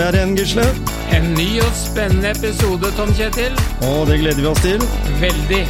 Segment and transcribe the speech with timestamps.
[0.00, 0.62] Vi her igjen, Gisle.
[1.12, 3.52] En ny og spennende episode, Tom Kjetil.
[3.84, 4.80] Og det gleder vi oss til.
[5.20, 5.64] Veldig.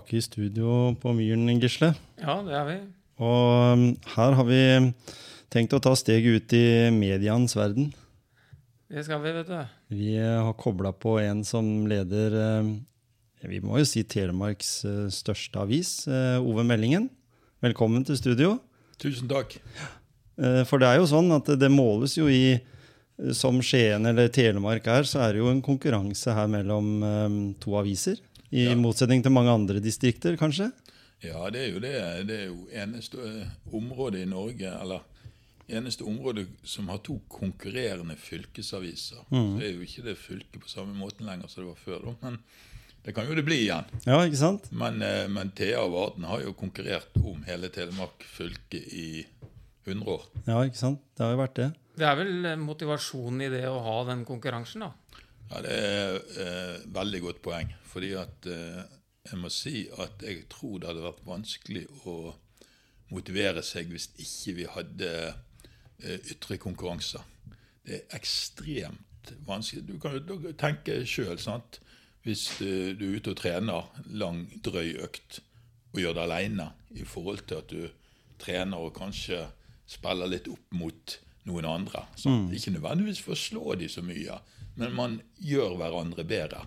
[0.00, 1.90] Tilbake i studio på Myren, Gisle.
[2.16, 2.76] Ja, det er vi.
[3.20, 3.82] Og um,
[4.14, 4.60] her har vi
[5.52, 7.90] tenkt å ta steget ut i medienes verden.
[8.88, 9.58] Det skal vi, vet du.
[9.92, 12.70] Vi eh, har kobla på en som leder eh,
[13.50, 17.10] Vi må jo si Telemarks eh, største avis, Ove Meldingen.
[17.60, 18.56] Velkommen til studio.
[18.98, 19.58] Tusen takk.
[20.40, 22.56] Eh, For det er jo sånn at det måles jo i
[23.36, 28.16] Som Skien eller Telemark er, så er det jo en konkurranse her mellom to aviser.
[28.50, 28.74] I Ja.
[28.74, 30.72] motsetning til mange andre distrikter, kanskje.
[31.22, 32.26] Ja, det er jo det.
[32.26, 35.00] Det er jo eneste området område i Norge, eller
[35.68, 39.22] eneste område som har to konkurrerende fylkesaviser.
[39.30, 42.14] Så er jo ikke det fylket på samme måten lenger som det var før.
[42.22, 42.38] Men
[43.04, 43.84] det kan jo det bli igjen.
[44.06, 44.70] Ja, ikke sant?
[44.72, 49.24] Men, eh, men Thea og Varden har jo konkurrert om hele Telemark fylke i
[49.86, 50.26] 100 år.
[50.46, 51.00] Ja, ikke sant?
[51.16, 51.70] Det har jo vært det.
[51.96, 54.92] Det er vel eh, motivasjonen i det å ha den konkurransen, da.
[55.50, 57.72] Ja, Det er eh, veldig godt poeng.
[57.90, 58.80] Fordi at eh,
[59.30, 62.16] jeg må si at jeg tror det hadde vært vanskelig å
[63.10, 67.24] motivere seg hvis ikke vi hadde eh, ytre konkurranser.
[67.84, 69.86] Det er ekstremt vanskelig.
[69.88, 71.80] Du kan jo tenke sjøl, sant.
[72.22, 75.40] Hvis du, du er ute og trener lang, drøy økt
[75.90, 77.88] og gjør det aleine, i forhold til at du
[78.40, 79.42] trener og kanskje
[79.90, 81.16] spiller litt opp mot
[81.48, 82.04] noen andre.
[82.20, 82.52] Sant?
[82.54, 84.38] Ikke nødvendigvis for å slå de så mye,
[84.76, 86.62] men man gjør hverandre bedre.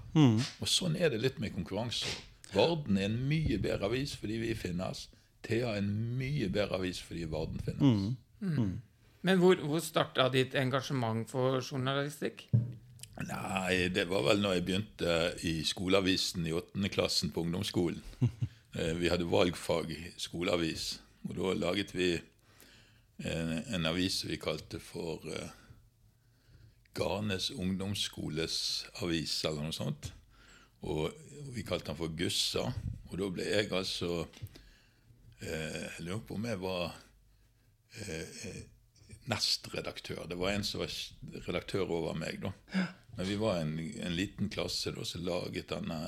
[0.62, 2.10] Og sånn er det litt med konkurranser.
[2.54, 5.08] Varden er en mye bedre avis fordi vi finnes.
[5.44, 8.12] Thea er en mye bedre avis fordi Varden finnes.
[9.24, 12.46] Men hvor, hvor starta ditt engasjement for journalistikk?
[13.24, 15.14] Nei, det var vel når jeg begynte
[15.46, 18.02] i skoleavisen i åttende klassen på ungdomsskolen.
[18.74, 20.96] Eh, Vi hadde valgfag skoleavis,
[21.30, 22.08] og da laget vi
[23.22, 25.52] en, en avis vi kalte for eh,
[26.94, 28.58] Garnes ungdomsskoles
[29.02, 30.12] avis, eller noe sånt.
[30.84, 31.14] Og
[31.56, 32.68] vi kalte den for Gussa.
[33.10, 34.26] Og da ble jeg altså
[35.42, 36.96] eh, Jeg lurer på om jeg var
[38.02, 38.62] eh, eh,
[39.32, 40.26] nestredaktør.
[40.28, 40.94] Det var en som var
[41.48, 42.54] redaktør over meg, da.
[43.16, 46.00] Men vi var en, en liten klasse da, som laget denne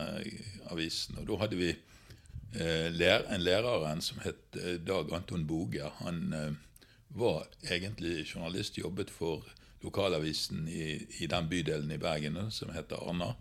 [0.74, 1.20] avisen.
[1.22, 5.86] Og da hadde vi eh, lær, en læreren som het eh, Dag Anton Boge.
[6.02, 9.46] Han eh, var egentlig journalist, jobbet for
[9.86, 13.36] lokalavisen i, i den bydelen i Bergen som heter Arna.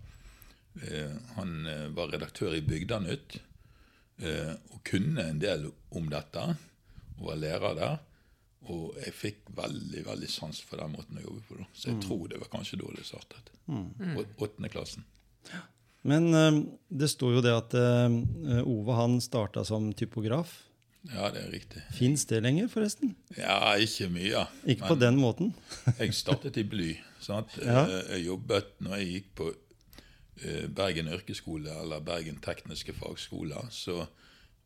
[0.83, 3.39] Eh, han eh, var redaktør i Bygdanytt
[4.19, 6.49] eh, og kunne en del om dette.
[7.19, 8.01] Og var lærer der.
[8.73, 11.61] Og jeg fikk veldig veldig sans for den måten å jobbe på.
[11.61, 11.69] Da.
[11.73, 13.53] Så jeg tror det var kanskje da det startet.
[13.69, 14.19] Mm.
[14.43, 15.07] Åttende klassen.
[16.05, 17.77] Men eh, det står jo det at
[18.65, 20.57] Ove han starta som typograf.
[21.13, 21.83] Ja, det er riktig.
[21.93, 23.15] Fins det lenger, forresten?
[23.37, 24.47] Ja, ikke mye.
[24.65, 25.53] Ikke på den måten.
[26.01, 26.95] Jeg startet i bly.
[27.21, 27.59] Sant?
[27.65, 27.83] Ja.
[27.85, 29.51] Eh, Jeg jobbet når jeg gikk på
[30.45, 33.61] eh, Bergen yrkesskole eller Bergen tekniske fagskole.
[33.71, 34.07] Så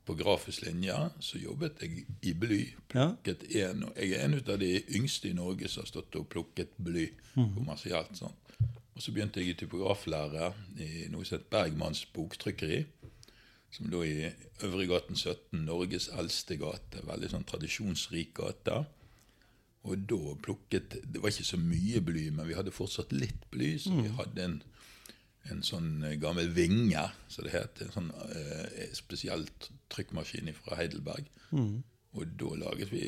[0.09, 2.61] på grafisk linje så jobbet jeg i bly.
[2.95, 3.11] Ja.
[3.29, 7.11] En, jeg er en av de yngste i Norge som har stått og plukket bly
[7.35, 8.15] kommersielt.
[8.17, 8.33] Sånn.
[8.97, 10.49] Og så begynte jeg i typograflære
[10.83, 12.81] i noe som het Bergmanns boktrykkeri.
[13.71, 14.31] Som lå i
[14.65, 17.03] Øvregaten 17, Norges eldste gate.
[17.07, 18.79] Veldig sånn tradisjonsrik gate.
[19.89, 23.75] Og da plukket Det var ikke så mye bly, men vi hadde fortsatt litt bly,
[23.81, 24.57] så vi hadde en,
[25.53, 27.83] en sånn eh, gammel vinge, som det het.
[27.85, 29.47] En sånn eh, spesiell
[29.93, 31.29] trykkmaskin fra Heidelberg.
[32.17, 33.05] Og da laget vi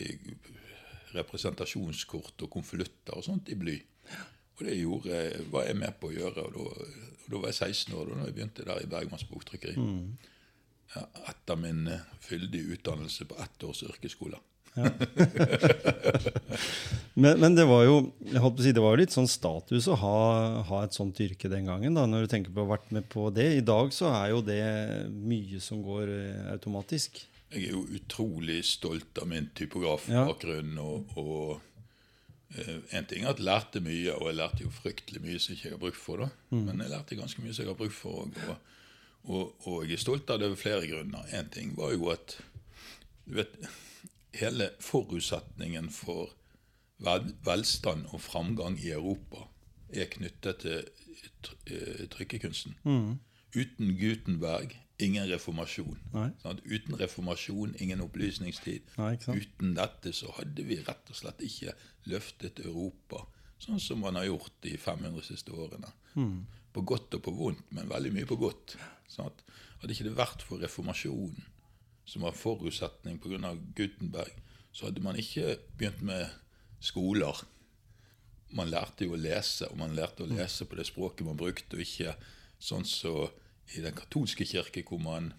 [1.14, 3.76] representasjonskort og konvolutter og sånt i bly.
[4.58, 5.20] Og det gjorde,
[5.50, 6.44] var jeg med på å gjøre.
[6.46, 6.90] Og da,
[7.24, 9.74] og da var jeg 16 år da jeg begynte der i Bergmanns boktrykkeri.
[9.80, 10.36] Ja,
[10.94, 14.38] etter min eh, fyldige utdannelse på ett års yrkesskole.
[17.14, 19.28] Men, men det var jo jeg holdt på å si, det var jo litt sånn
[19.28, 20.18] status å ha,
[20.68, 21.96] ha et sånt yrke den gangen.
[21.98, 23.48] da, Når du tenker på å ha vært med på det.
[23.58, 24.62] I dag så er jo det
[25.10, 27.18] mye som går eh, automatisk.
[27.50, 30.78] Jeg er jo utrolig stolt av min typografbakgrunn.
[30.80, 31.60] Og, og
[32.54, 35.52] eh, en ting er at jeg lærte mye, og jeg lærte jo fryktelig mye som
[35.52, 36.24] jeg ikke har bruk for.
[36.24, 36.30] da.
[36.56, 38.22] Men jeg lærte ganske mye som jeg har bruk for.
[38.22, 38.56] Og, og,
[39.28, 41.26] og jeg er stolt av det av flere grunner.
[41.36, 42.38] En ting var jo at
[43.26, 43.56] du vet,
[44.34, 46.32] hele forutsetningen for
[47.04, 49.46] vel, velstand og framgang i Europa
[49.90, 52.76] er knyttet til trykkekunsten.
[52.84, 53.18] Mm.
[53.56, 55.98] Uten Gutenberg ingen reformasjon.
[56.42, 56.62] Sant?
[56.64, 58.92] Uten reformasjon ingen opplysningstid.
[58.98, 59.14] Nei?
[59.16, 61.74] Uten dette så hadde vi rett og slett ikke
[62.10, 63.24] løftet Europa
[63.60, 65.90] sånn som man har gjort de 500 siste årene.
[66.72, 68.76] På godt og på vondt, men veldig mye på godt.
[69.10, 69.42] Sant?
[69.80, 71.48] Hadde ikke det vært for reformasjonen,
[72.08, 73.54] som var forutsetning pga.
[73.76, 74.36] Gutenberg,
[74.72, 76.30] så hadde man ikke begynt med
[76.82, 77.42] skoler.
[78.56, 81.76] Man lærte jo å lese, og man lærte å lese på det språket man brukte,
[81.76, 82.16] og ikke
[82.60, 83.30] sånn som
[83.76, 85.30] i den katolske kirke, hvor man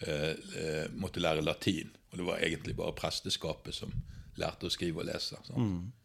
[0.00, 1.92] eh, eh, måtte lære latin.
[2.10, 3.92] Og det var egentlig bare presteskapet som
[4.40, 5.40] lærte å skrive og lese.
[5.48, 5.58] Sant?
[5.58, 6.01] Eh, eh,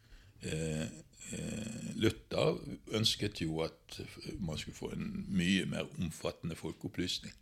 [1.98, 2.56] Luther
[2.96, 3.98] ønsket jo at
[4.40, 7.34] man skulle få en mye mer omfattende folkeopplysning.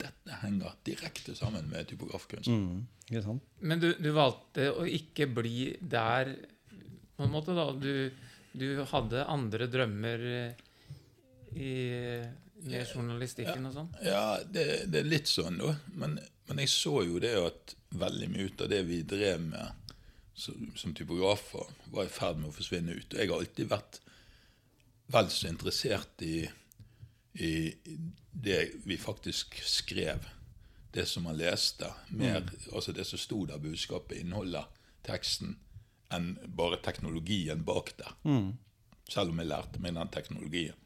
[0.00, 2.48] Dette henger direkte sammen med typografkunst.
[2.48, 2.86] Mm?
[3.60, 6.32] Men du, du valgte å ikke bli der
[7.16, 7.68] på en måte, da.
[7.76, 8.10] Du,
[8.54, 10.64] du hadde andre drømmer eh,
[11.54, 11.74] i,
[12.64, 13.92] med journalistikken og sånn?
[14.06, 15.74] Ja, det, det er litt sånn, da.
[16.00, 16.16] Men,
[16.48, 19.83] men jeg så jo det at veldig mye ut av det vi drev med
[20.34, 23.14] som, typografer, var i ferd med å forsvinne ut.
[23.14, 24.00] Og jeg har alltid vært
[25.14, 26.44] vel så interessert i,
[27.34, 27.52] i
[28.32, 30.26] det vi faktisk skrev.
[30.94, 31.88] Det som man leste.
[32.14, 34.70] Mer, altså det som sto der, budskapet, innholdet,
[35.06, 35.56] teksten,
[36.14, 38.14] enn bare teknologien bak der.
[39.10, 40.78] Selv om jeg lærte meg den teknologien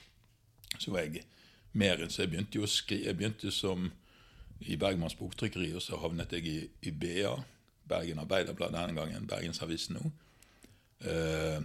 [0.77, 1.25] så var jeg
[1.79, 3.09] mer enn så jeg begynte jo å skrive.
[3.09, 3.89] Jeg begynte som
[4.61, 6.59] i Bergmanns boktrykkeri, og så havnet jeg i,
[6.91, 7.37] i BA,
[7.89, 10.11] Bergen Arbeiderblad denne gangen, Bergensavisen nå.
[11.09, 11.61] Eh,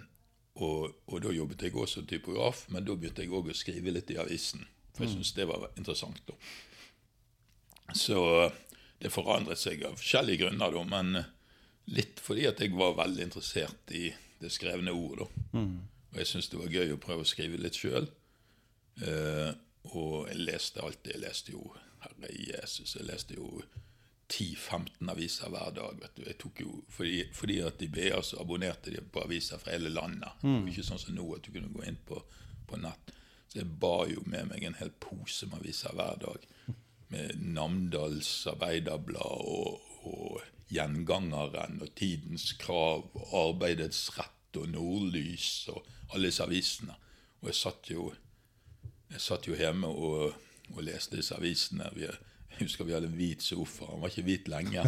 [0.62, 3.94] og, og da jobbet jeg også som typograf, men da begynte jeg òg å skrive
[3.96, 4.66] litt i avisen.
[4.94, 6.22] For jeg syntes det var interessant.
[6.28, 6.36] da.
[7.98, 8.20] Så
[9.02, 11.24] det forandret seg av forskjellige grunner, da, men
[11.94, 15.24] litt fordi at jeg var veldig interessert i det skrevne ord.
[15.24, 15.28] da.
[16.14, 18.06] Og jeg syntes det var gøy å prøve å skrive litt sjøl.
[19.02, 19.50] Eh,
[19.98, 21.16] og jeg leste alltid.
[21.16, 21.64] Jeg leste jo
[22.04, 23.64] Herre Jesus, jeg leste jo
[24.34, 25.98] 10-15 aviser hver dag.
[26.02, 26.24] vet du.
[26.26, 29.92] Jeg tok jo, fordi, fordi at i BA så abonnerte de på aviser fra hele
[29.94, 30.40] landet.
[30.42, 32.22] Det var Ikke sånn som nå, at du kunne gå inn på,
[32.70, 33.14] på nett.
[33.48, 36.48] Så jeg ba jo med meg en hel pose med aviser hver dag.
[37.14, 40.42] Med Namdals Arbeiderblad og, og
[40.74, 46.98] Gjengangeren og Tidens Krav og Arbeidets Rett og Nordlys og alle disse avisene.
[47.44, 48.10] Og jeg satt jo
[49.14, 50.34] jeg satt jo hjemme og,
[50.74, 51.86] og leste disse avisene.
[51.94, 52.08] Vi,
[52.54, 53.88] jeg husker vi hadde en hvit sofa.
[53.92, 54.84] Han var ikke hvit lenge.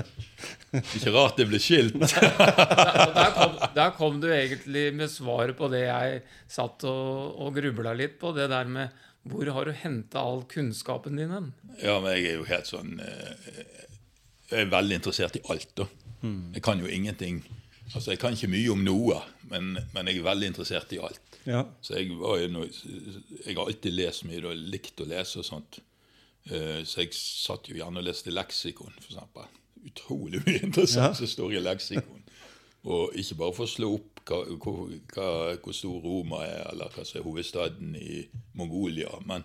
[0.96, 1.96] ikke rart det ble skilt.
[3.20, 6.20] Der kom, der kom du egentlig med svaret på det jeg
[6.50, 8.32] satt og, og grubla litt på.
[8.36, 8.94] Det der med
[9.28, 11.50] hvor har du henta all kunnskapen din hen?
[11.82, 13.50] Ja, men jeg er jo helt sånn eh,
[14.48, 15.86] Jeg er veldig interessert i alt, da.
[16.54, 17.42] Jeg kan jo ingenting
[17.90, 19.16] Altså, jeg kan ikke mye om noe,
[19.50, 21.38] men, men jeg er veldig interessert i alt.
[21.42, 21.64] Ja.
[21.82, 25.46] Så jeg, var jo noe, jeg har alltid lest mye og likt å lese og
[25.48, 25.80] sånt.
[26.46, 29.18] Eh, Så jeg satt jo gjerne og leste leksikon, f.eks.
[29.90, 32.24] Utrolig mye interessant som står i leksikon.
[32.88, 35.28] Og ikke bare for å slå opp hva, hvor, hva,
[35.60, 38.22] hvor stor Roma er, eller hva som er hovedstaden i
[38.56, 39.44] Mongolia, men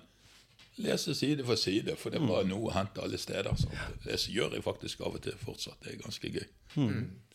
[0.77, 3.55] lese side for side, for det var noe å hente alle steder.
[3.59, 3.67] Så
[4.03, 5.77] Det gjør jeg faktisk av og til fortsatt.
[5.83, 6.47] Det er ganske gøy.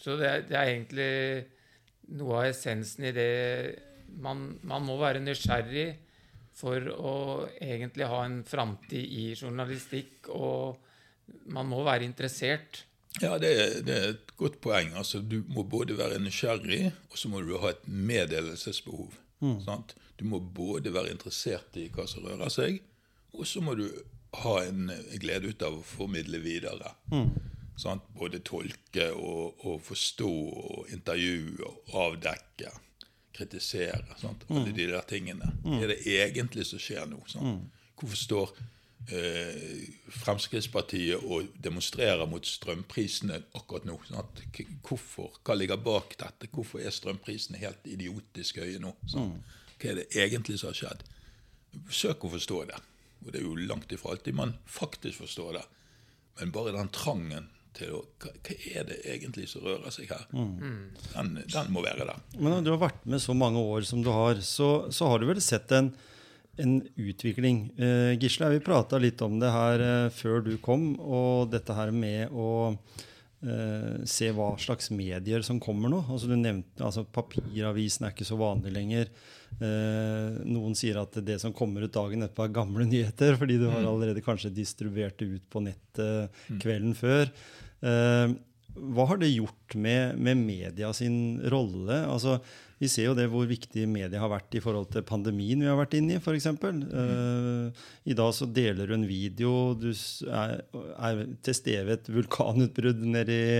[0.00, 1.10] Så det er, det er egentlig
[2.20, 3.30] noe av essensen i det
[4.20, 5.88] man, man må være nysgjerrig
[6.56, 7.14] for å
[7.60, 10.76] egentlig ha en framtid i journalistikk, og
[11.54, 12.84] man må være interessert.
[13.20, 14.92] Ja, det er, det er et godt poeng.
[14.98, 19.16] Altså, du må både være nysgjerrig, og så må du ha et meddelelsesbehov.
[19.64, 19.94] Sant?
[20.20, 22.82] Du må både være interessert i hva som rører seg,
[23.32, 23.86] og så må du
[24.44, 24.90] ha en
[25.22, 26.92] glede ut av å formidle videre.
[27.80, 28.04] Sant?
[28.14, 32.74] Både tolke og, og forstå og intervjue og avdekke.
[33.40, 34.18] Kritisere.
[34.20, 34.44] Sant?
[34.52, 35.48] Alle de der tingene.
[35.64, 37.22] Hva er det egentlig som skjer nå.
[37.30, 37.72] Sant?
[38.00, 38.52] Hvorfor står
[39.08, 39.88] eh,
[40.20, 43.96] Fremskrittspartiet og demonstrerer mot strømprisene akkurat nå.
[44.08, 44.42] Sant?
[44.86, 45.40] Hvorfor?
[45.44, 46.50] Hva ligger bak dette?
[46.52, 48.94] Hvorfor er strømprisene helt idiotisk høye nå?
[49.10, 49.56] Sant?
[49.80, 51.04] Hva er det egentlig som har skjedd?
[51.94, 52.80] Søk å forstå det.
[53.24, 55.64] Og det er jo langt ifra alltid man faktisk forstår det.
[56.40, 60.24] Men bare den trangen til å Hva, hva er det egentlig som rører seg her?
[60.32, 62.22] Den, den må være der.
[62.36, 65.20] Men når du har vært med så mange år som du har, så, så har
[65.22, 65.92] du vel sett en,
[66.60, 67.62] en utvikling.
[67.80, 71.94] Eh, Gisle, vi prata litt om det her eh, før du kom, og dette her
[71.94, 72.50] med å
[73.44, 76.02] eh, se hva slags medier som kommer nå.
[76.08, 79.12] Altså, du nevnte altså, Papiravisen er ikke så vanlig lenger.
[79.60, 83.66] Uh, noen sier at det som kommer ut dagen etterpå, er gamle nyheter, fordi du
[83.66, 87.32] har allerede kanskje distribuert det ut på nettet kvelden før.
[87.82, 88.38] Uh,
[88.94, 92.04] hva har det gjort med, med media sin rolle?
[92.06, 92.38] Altså,
[92.80, 95.76] vi ser jo det hvor viktig media har vært i forhold til pandemien vi har
[95.76, 96.46] vært inne i, f.eks.
[96.48, 97.68] Uh,
[98.08, 99.50] I dag så deler du en video.
[99.76, 100.62] Du er,
[100.96, 103.58] er til stede ved et vulkanutbrudd nede i,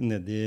[0.00, 0.46] nede i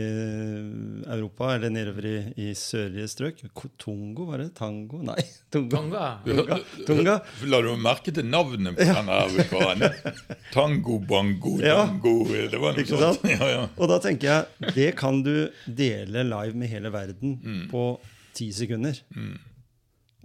[1.05, 2.15] Europa, eller nedover i,
[2.47, 3.43] i sørlige strøk.
[3.77, 4.49] Tongo, var det?
[4.57, 5.03] Tango?
[5.05, 5.19] Nei.
[5.53, 5.69] Tongo.
[5.75, 6.07] Tonga.
[6.25, 6.59] Tunga.
[6.89, 7.15] Tunga.
[7.53, 10.17] La du merke til navnet på denne vulkanen?
[10.55, 11.85] Tango, bango, Ja.
[11.93, 13.29] Det var noe Ikke sånt.
[13.35, 13.63] Ja, ja.
[13.77, 17.87] Og da tenker jeg, det kan du dele live med hele verden på
[18.35, 18.99] ti sekunder.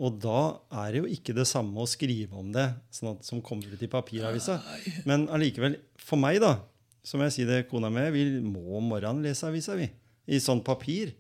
[0.00, 0.40] Og da
[0.83, 3.83] er det jo ikke det samme å skrive om det sånn at, som kommer ut
[3.85, 4.57] i papiravisa.
[5.09, 6.55] Men allikevel, for meg, da,
[7.05, 9.90] som jeg sier det kona mi, vi må om morgenen lese avisa, vi.
[10.31, 11.12] I sånn papir.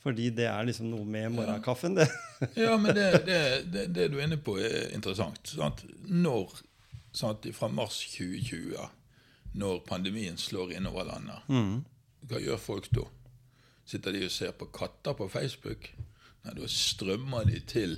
[0.00, 2.06] Fordi det er liksom noe med morgenkaffen, det.
[2.56, 5.42] Ja, men det, det, det, det du er inne på, er interessant.
[5.50, 5.82] Sant?
[6.06, 6.54] Når,
[7.12, 8.78] sant, Fra mars 2020,
[9.58, 11.50] når pandemien slår innover landet,
[12.30, 13.04] hva gjør folk da?
[13.88, 15.90] Sitter de og ser på katter på Facebook?
[16.44, 17.96] Nei, da strømmer de til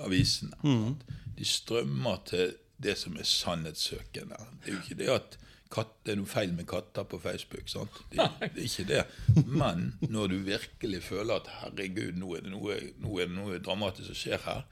[0.00, 0.56] avisene.
[0.64, 0.96] Mm.
[1.38, 4.38] De strømmer til det som er sannhetssøkende.
[4.60, 5.38] Det er jo ikke det at
[5.70, 7.68] katt, det er noe feil med katter på Facebook.
[7.70, 8.00] sant?
[8.10, 9.02] Det, det er ikke det.
[9.46, 13.60] Men når du virkelig føler at herregud, nå er det noe, nå er det noe
[13.62, 14.64] dramatisk som skjer her,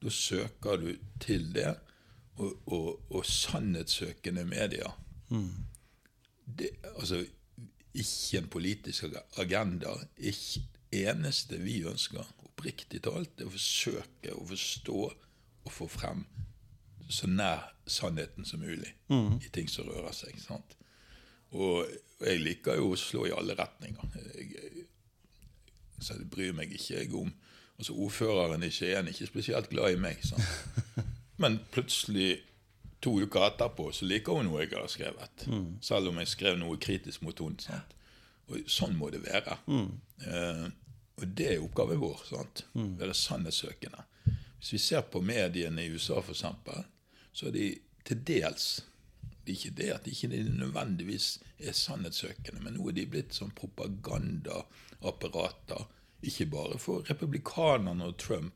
[0.00, 0.90] da søker du
[1.20, 1.74] til det.
[2.40, 4.94] Og, og, og sannhetssøkende medier
[6.58, 7.24] det, altså,
[7.94, 9.04] ikke en politisk
[9.36, 9.92] agenda.
[10.16, 12.24] Ikke eneste vi ønsker,
[12.60, 15.00] oppriktig talt, det å forsøke å forstå
[15.64, 16.26] og få frem
[17.10, 18.92] så nær sannheten som mulig
[19.42, 20.36] i ting som rører seg.
[20.40, 20.76] sant?
[21.50, 21.88] Og
[22.20, 24.10] og jeg liker jo å slå i alle retninger.
[24.36, 24.84] Jeg,
[26.00, 27.30] så det bryr meg ikke jeg om
[27.80, 30.20] altså Ordføreren i Skien er ikke spesielt glad i meg.
[30.20, 30.44] sant?
[31.40, 32.42] Men plutselig,
[33.00, 35.46] to uker etterpå, så liker hun noe jeg har skrevet.
[35.80, 37.64] Selv om jeg skrev noe kritisk mot henne.
[37.64, 37.96] sant?
[38.50, 39.56] Og sånn må det være.
[40.26, 40.66] Eh,
[41.20, 42.20] og det er oppgaven vår.
[42.28, 42.64] sant?
[43.00, 44.02] Være sannhetssøkende.
[44.58, 46.44] Hvis vi ser på mediene i USA, f.eks.,
[47.32, 48.80] så er de til dels
[49.40, 53.34] det er ikke det at de ikke nødvendigvis er sannhetssøkende, men nå er de blitt
[53.34, 55.84] sånn propagandaapparater.
[56.22, 58.54] Ikke bare for republikanerne og Trump,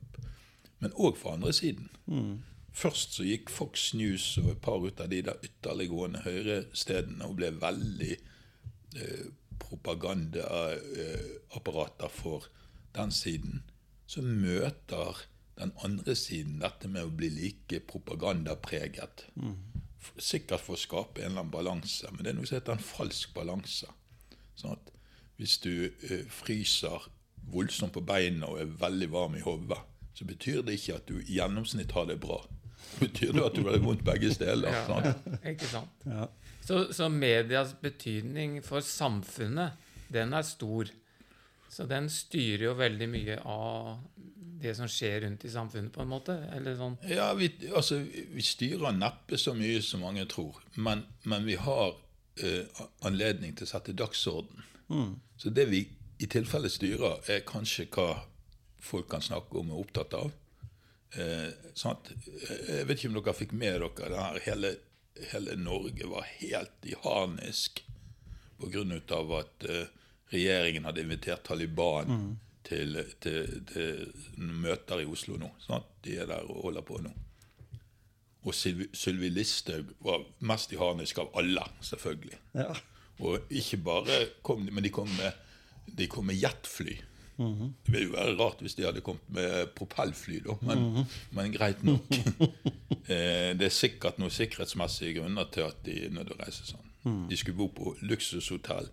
[0.78, 1.88] men òg for andre siden.
[2.75, 7.37] Først så gikk Fox News og et par ut av de der ytterliggående høyrestedene og
[7.38, 8.16] ble veldig
[8.97, 9.26] eh,
[9.62, 12.40] propagandaapparater for
[12.94, 13.62] den siden.
[14.06, 15.26] Så møter
[15.58, 19.26] den andre siden dette med å bli like propagandapreget.
[19.38, 19.56] Mm.
[20.18, 22.90] Sikkert for å skape en eller annen balanse, men det er noe som heter en
[22.90, 23.88] falsk balanse.
[24.58, 24.87] Sånn at
[25.40, 27.08] hvis du eh, fryser
[27.50, 29.80] voldsomt på beina og er veldig varm i hodet,
[30.14, 32.38] så betyr det ikke at du i gjennomsnitt har det bra.
[32.84, 34.70] Det betyr det at du har det vondt begge steder.
[34.70, 35.26] Ja, sant?
[35.50, 36.06] ikke sant?
[36.06, 36.28] Ja.
[36.64, 39.80] Så, så medias betydning for samfunnet,
[40.12, 40.88] den er stor.
[41.68, 43.99] Så den styrer jo veldig mye av
[44.64, 46.37] det som skjer rundt i samfunnet, på en måte.
[46.56, 46.97] Eller sånn.
[47.11, 51.92] Ja, vi, altså, vi styrer neppe så mye som mange tror, men, men vi har
[51.99, 54.64] uh, anledning til å sette dagsorden.
[55.37, 55.83] Så det vi
[56.23, 58.09] i tilfelle styrer, er kanskje hva
[58.85, 60.33] folk kan snakke om og er opptatt av.
[61.14, 62.11] Eh, sant?
[62.68, 64.44] Jeg vet ikke om dere fikk med dere det.
[64.47, 64.75] Hele,
[65.33, 67.85] hele Norge var helt i harnisk
[68.59, 68.83] pga.
[69.38, 69.87] at eh,
[70.33, 75.50] regjeringen hadde invitert Taliban til, til, til møter i Oslo nå.
[75.66, 75.87] Sant?
[76.04, 77.12] De er der og holder på nå.
[78.44, 82.38] Og Sylvi Sylvi Listhaug var mest i harnisk av alle, selvfølgelig.
[82.54, 82.75] Ja.
[83.25, 85.33] Og ikke bare kom de, men de kom med,
[85.87, 86.97] de kom med jetfly.
[87.37, 91.83] Det ville jo være rart hvis de hadde kommet med propellfly, da, men, men greit
[91.87, 92.07] nok.
[93.11, 96.69] eh, det er sikkert noen sikkerhetsmessige grunner til at de er nødt til å reise
[96.69, 96.91] sånn.
[97.29, 98.87] De skulle bo på luksushotell.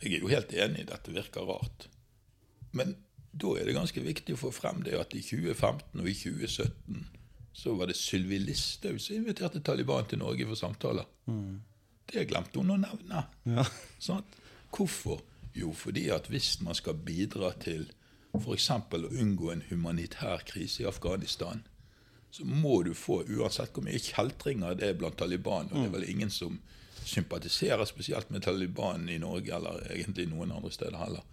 [0.00, 1.88] Jeg er jo helt enig, dette virker rart.
[2.72, 2.94] Men
[3.38, 7.02] da er det ganske viktig å få frem det at i 2015 og i 2017
[7.58, 11.08] så var det Sylvi Listhaug som inviterte Taliban til Norge for samtaler.
[12.08, 13.24] Det glemte hun å nevne.
[13.50, 13.64] Ja.
[14.00, 14.38] Sant?
[14.72, 15.20] Hvorfor?
[15.54, 17.88] Jo, fordi at hvis man skal bidra til
[18.36, 18.70] f.eks.
[18.70, 21.64] å unngå en humanitær krise i Afghanistan,
[22.30, 25.94] så må du få, uansett hvor mye kjeltringer det er blant Taliban, og det er
[25.96, 26.58] vel ingen som
[27.08, 31.24] sympatiserer spesielt med Taliban i Norge, eller egentlig noen andre steder heller.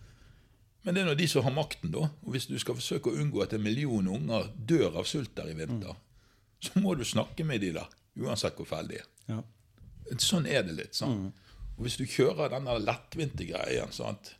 [0.86, 2.05] Men det er nå de som har makten, da.
[2.24, 5.50] Og hvis du skal forsøke å unngå at en million unger dør av sult der
[5.51, 5.98] i vinter,
[6.63, 7.89] så må du snakke med de der,
[8.22, 9.10] uansett hvor fæle de er.
[9.34, 9.39] Ja.
[10.22, 10.95] Sånn er det litt.
[10.95, 11.34] sant?
[11.77, 14.36] Og Hvis du kjører den lettvinte greien sant?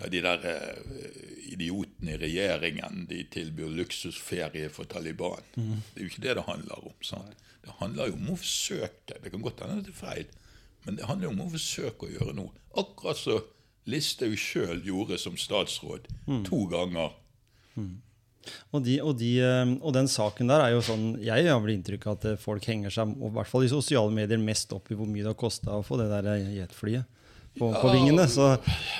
[0.00, 5.42] Ja, De der eh, idiotene i regjeringen de tilbyr luksusferie for Taliban.
[5.56, 6.94] Det er jo ikke det det handler om.
[7.02, 7.34] sant?
[7.64, 9.18] Det handler jo om å forsøke.
[9.22, 10.26] Det kan godt hende det er feil,
[10.86, 12.52] men det handler jo om å forsøke å gjøre noe.
[12.78, 13.40] Akkurat så
[13.88, 16.44] Listhaug sjøl gjorde som statsråd Mm.
[16.44, 17.10] to ganger.
[18.72, 21.74] Og, de, og, de, eh, og den saken der er jo sånn Jeg har vel
[21.76, 24.72] inntrykk av at eh, folk henger seg, og i hvert fall i sosiale medier, mest
[24.76, 27.06] opp i hvor mye det har kosta å få det der eh, jetflyet
[27.58, 28.28] på, på vingene.
[28.30, 28.52] Så,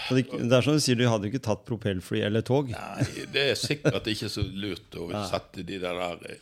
[0.08, 2.72] så det, det er som du sier, du hadde jo ikke tatt propellfly eller tog.
[2.74, 6.40] Nei, det er sikkert ikke så lurt å sette de der der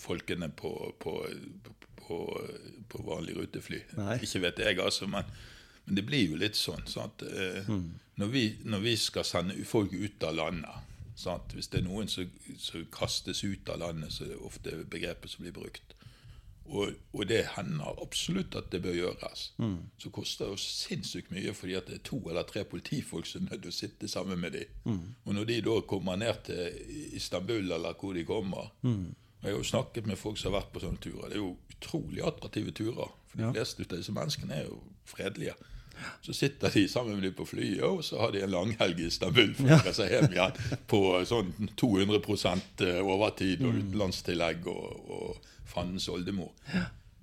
[0.00, 0.70] folkene på,
[1.02, 1.18] på,
[2.00, 2.20] på,
[2.88, 3.82] på vanlig rutefly.
[3.98, 4.16] Nei.
[4.24, 5.28] Ikke vet jeg, altså, men,
[5.84, 6.82] men det blir jo litt sånn.
[6.88, 7.68] Eh,
[8.20, 11.52] Når, vi, når vi skal sende folk ut av landet sant?
[11.54, 15.30] Hvis det er noen som, som kastes ut av landet, så er det ofte begrepet
[15.30, 15.94] som blir brukt.
[16.64, 19.48] Og, og det hender absolutt at det bør gjøres.
[19.98, 23.42] Så koster det jo sinnssykt mye fordi at det er to eller tre politifolk som
[23.48, 25.00] er nødt til å sitte sammen med dem.
[25.26, 29.10] Og når de da kommer ned til Istanbul eller hvor de kommer og
[29.42, 31.28] Jeg har jo snakket med folk som har vært på sånne turer.
[31.28, 33.08] Det er jo utrolig attraktive turer.
[33.26, 33.52] For de Ja.
[33.52, 35.54] fleste av disse menneskene er jo fredelige.
[36.22, 39.08] Så sitter de sammen med dem på flyet, og så har de en langhelg i
[39.10, 45.52] Istanbul for å komme seg hjem igjen på sånn 200 overtid og utenlandstillegg og, og
[45.72, 46.52] fandens oldemor.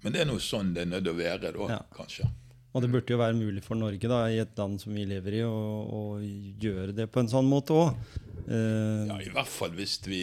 [0.04, 1.82] Men det er nå sånn det er nødt til å være, da, Ja.
[1.96, 2.30] kanskje.
[2.70, 5.40] Og det burde jo være mulig for Norge, da, i et land som vi lever
[5.40, 6.20] i, å,
[6.62, 7.96] gjøre det på en sånn måte òg.
[8.50, 10.22] Ja, I hvert fall hvis vi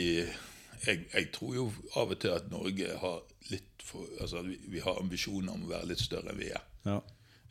[0.86, 1.66] jeg, jeg tror jo
[1.98, 5.70] av og til at Norge har litt for Altså vi, vi har ambisjoner om å
[5.70, 6.64] være litt større enn vi er.
[6.86, 7.00] ja.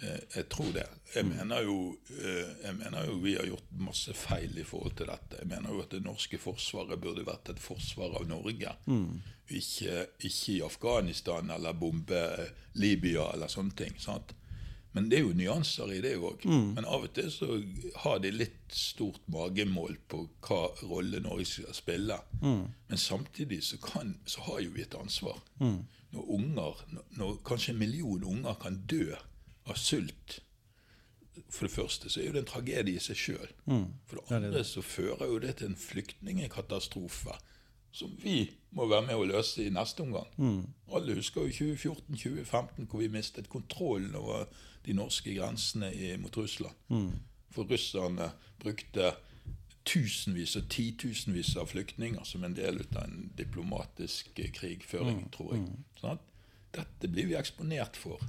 [0.04, 0.86] Eh, Jeg tror det.
[1.16, 5.08] Jeg mener, jo, eh, jeg mener jo vi har gjort masse feil i forhold til
[5.08, 5.38] dette.
[5.40, 8.74] Jeg mener jo at det norske forsvaret burde vært et forsvar av Norge.
[9.50, 12.24] Ikke, ikke i Afghanistan eller bombe
[12.74, 13.94] Libya eller sånne ting.
[14.00, 14.34] sant?
[14.96, 16.46] Men det er jo nyanser i det òg.
[16.48, 17.48] Men av og til så
[18.04, 22.18] har de litt stort magemål på hva rolle Norge skal spille.
[22.42, 25.40] Men samtidig så, kan, så har jo vi et ansvar.
[25.60, 29.16] Når unger, når, når kanskje en million unger kan dø
[29.66, 30.40] av sult
[31.50, 33.50] For det første så er jo det en tragedie i seg sjøl.
[34.08, 37.36] For det andre så fører jo det til en flyktningekatastrofe
[37.96, 40.28] som vi må være med å løse i neste omgang.
[40.92, 44.50] Alle husker jo 2014-2015 hvor vi mistet kontrollen over
[44.86, 46.76] de norske grensene mot Russland.
[47.56, 49.14] For russerne brukte
[49.88, 55.68] tusenvis og titusenvis av flyktninger som en del av en diplomatisk krigføring, krigføring, tror jeg.
[56.02, 56.24] Sånn
[56.76, 58.20] dette blir vi eksponert for.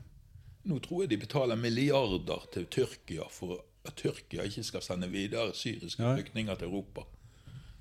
[0.66, 5.54] Nå tror jeg de betaler milliarder til Tyrkia for at Tyrkia ikke skal sende videre
[5.54, 6.14] syriske Ja.
[6.16, 7.06] flyktninger til Europa.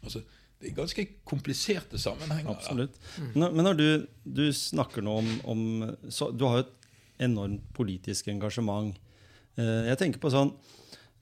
[0.04, 0.22] Altså,
[0.62, 2.54] det er ganske kompliserte sammenhenger.
[2.54, 3.00] Absolutt.
[3.34, 3.88] Når, men når du,
[4.24, 5.62] du snakker nå om, om
[6.10, 8.96] så, Du har jo et enormt politisk engasjement.
[9.58, 10.54] Eh, jeg tenker på sånn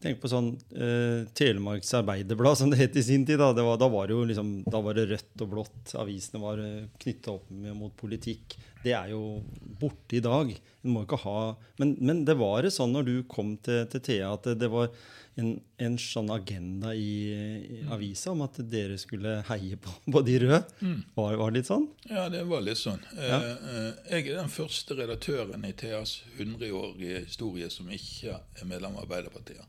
[0.04, 3.40] tenker på sånn eh, Telemarks Arbeiderblad, som det het i sin tid.
[3.40, 5.94] Da, det var, da, var liksom, da var det rødt og blått.
[5.96, 8.58] Avisene var uh, knytta opp med, mot politikk.
[8.84, 9.42] Det er jo
[9.80, 10.50] borte i dag.
[10.84, 14.02] En må ikke ha Men, men det var det sånn når du kom til, til
[14.04, 14.90] Thea, at det, det var
[15.40, 20.36] en, en sånn agenda i, i avisa om at dere skulle heie på, på de
[20.44, 20.60] røde.
[21.16, 21.88] Var, var det litt sånn?
[22.12, 23.00] Ja, det var litt sånn.
[23.18, 28.94] Eh, eh, Jeg er den første redaktøren i Theas 100-årige historie som ikke er medlem
[29.00, 29.66] av Arbeiderpartiet.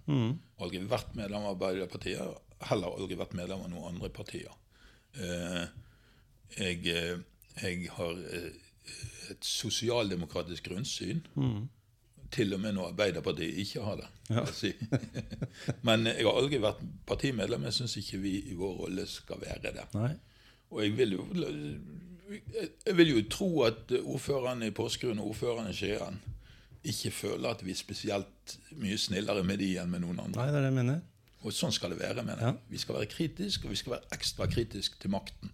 [0.61, 4.53] Aldri vært medlem av Arbeiderpartiet, heller aldri vært medlem av noen andre partier.
[5.17, 5.65] Eh,
[6.61, 6.85] Jeg,
[7.63, 8.19] jeg har
[9.31, 11.23] et sosialdemokratisk grunnsyn.
[12.35, 14.07] Til og med når Arbeiderpartiet ikke har det.
[14.31, 14.45] Ja.
[14.51, 14.73] si.
[15.87, 17.69] Men jeg har aldri vært partimedlem.
[17.69, 19.85] Jeg syns ikke vi i vår rolle skal være det.
[19.95, 20.11] Nei.
[20.75, 21.27] Og jeg vil jo,
[22.87, 26.19] jeg vil jo tro at ordførerne i Porsgrunn og ordførerne i Skien
[26.85, 30.41] ikke føler at vi er spesielt mye snillere med de enn med noen andre.
[30.41, 31.03] Nei, det er det jeg mener.
[31.45, 32.25] Og sånn skal det være.
[32.25, 32.57] mener jeg.
[32.73, 35.53] Vi skal være kritiske, og vi skal være ekstra kritiske til makten.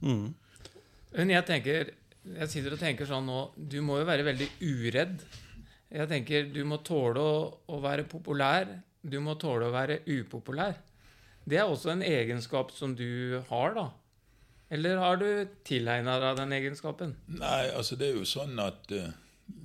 [1.12, 1.90] Men jeg tenker
[2.37, 5.22] Jeg sitter og tenker sånn nå Du må jo være veldig uredd.
[5.90, 7.38] Jeg tenker Du må tåle å,
[7.72, 8.68] å være populær.
[9.00, 10.76] Du må tåle å være upopulær.
[11.48, 13.87] Det er også en egenskap som du har, da.
[14.70, 15.26] Eller har du
[15.66, 17.14] tilegna deg den egenskapen?
[17.40, 19.09] Nei, altså det er jo sånn at eh,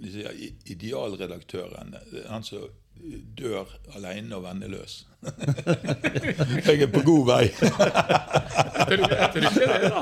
[0.07, 2.63] i- idealredaktøren er han som
[3.38, 5.01] dør alene og venneløs.
[6.67, 7.43] jeg er på god vei.
[7.49, 10.01] Jeg tror, jeg tror ikke det, da.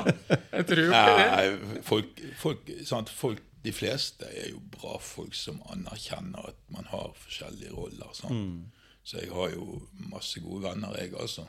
[0.52, 1.26] Jeg tror ikke det.
[1.32, 6.88] Nei, folk, folk, sant, folk, de fleste er jo bra folk som anerkjenner at man
[6.92, 8.24] har forskjellige roller.
[8.30, 8.72] Mm.
[9.04, 11.46] Så jeg har jo masse gode venner, jeg, altså.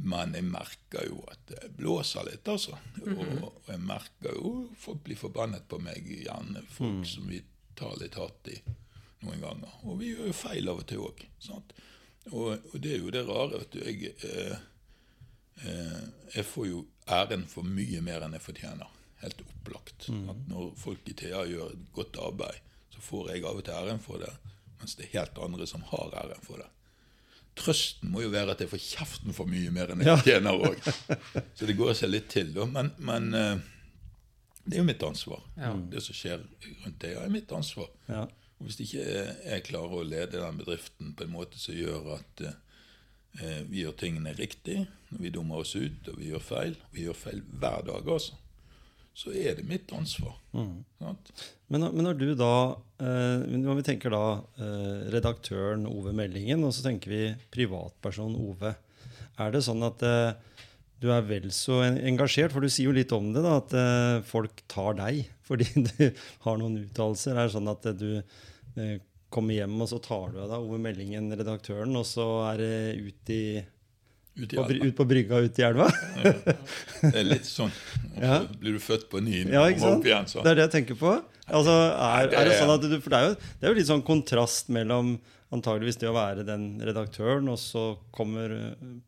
[0.00, 2.76] Men jeg merker jo at det blåser litt, altså.
[3.04, 7.42] Og, og jeg merker jo folk blir forbannet på meg, gjerne folk som vi
[7.76, 8.60] tar litt hardt i
[9.22, 9.72] noen ganger.
[9.84, 11.24] Og vi gjør jo feil av og til òg.
[12.30, 13.60] Og, og det er jo det rare.
[13.66, 14.14] at jeg...
[14.24, 14.56] Eh,
[15.60, 16.78] Eh, jeg får jo
[17.12, 18.88] æren for mye mer enn jeg fortjener.
[19.20, 20.06] Helt opplagt.
[20.08, 22.62] At når folk i TA gjør et godt arbeid,
[22.94, 24.30] så får jeg av og til æren for det,
[24.80, 26.70] mens det er helt andre som har æren for det.
[27.60, 30.16] trøsten må jo være at jeg får kjeften for mye mer enn jeg Ja.
[30.24, 30.80] tjener òg.
[31.58, 32.64] Så det går seg litt til, da.
[32.64, 33.58] Men, men eh,
[34.64, 35.42] det er jo mitt ansvar.
[35.60, 35.74] Ja.
[35.76, 36.40] Det som skjer
[36.86, 37.90] rundt det, er mitt ansvar.
[38.08, 38.24] Ja.
[38.60, 42.42] Og Hvis ikke jeg, klarer å lede den bedriften på en måte som gjør at
[42.44, 47.06] eh, vi gjør tingene riktig, når vi dummer oss ut og vi gjør feil, vi
[47.06, 48.36] gjør feil hver dag, altså,
[49.16, 50.36] så er det mitt ansvar.
[51.00, 51.32] Sant?
[51.72, 52.52] Men, men når du da
[53.02, 54.22] eh, Når vi tenker da
[54.60, 58.74] eh, redaktøren Ove Meldingen, og så tenker vi privatperson Ove,
[59.40, 60.02] er det sånn at
[61.00, 62.52] du er vel så engasjert?
[62.52, 66.10] For du sier jo litt om det, da, at folk tar deg fordi du
[66.44, 67.34] har noen uttalelser.
[67.34, 68.20] Er det sånn at du
[69.30, 72.72] kommer hjem, og så tar du av deg Ove Meldingen, redaktøren, og så er det
[72.98, 73.42] ut, i,
[74.40, 75.88] Ut på, ut på brygga ut i elva?
[77.02, 77.72] Det er litt sånn.
[78.14, 80.06] Og så blir du født på ny Ja, ikke sant?
[80.06, 80.28] igjen.
[80.30, 81.16] Det er det jeg tenker på.
[81.50, 83.78] Altså, er, det er det sånn at du, For det er, jo, det er jo
[83.80, 85.16] litt sånn kontrast mellom
[85.50, 88.54] antageligvis det å være den redaktøren, og så kommer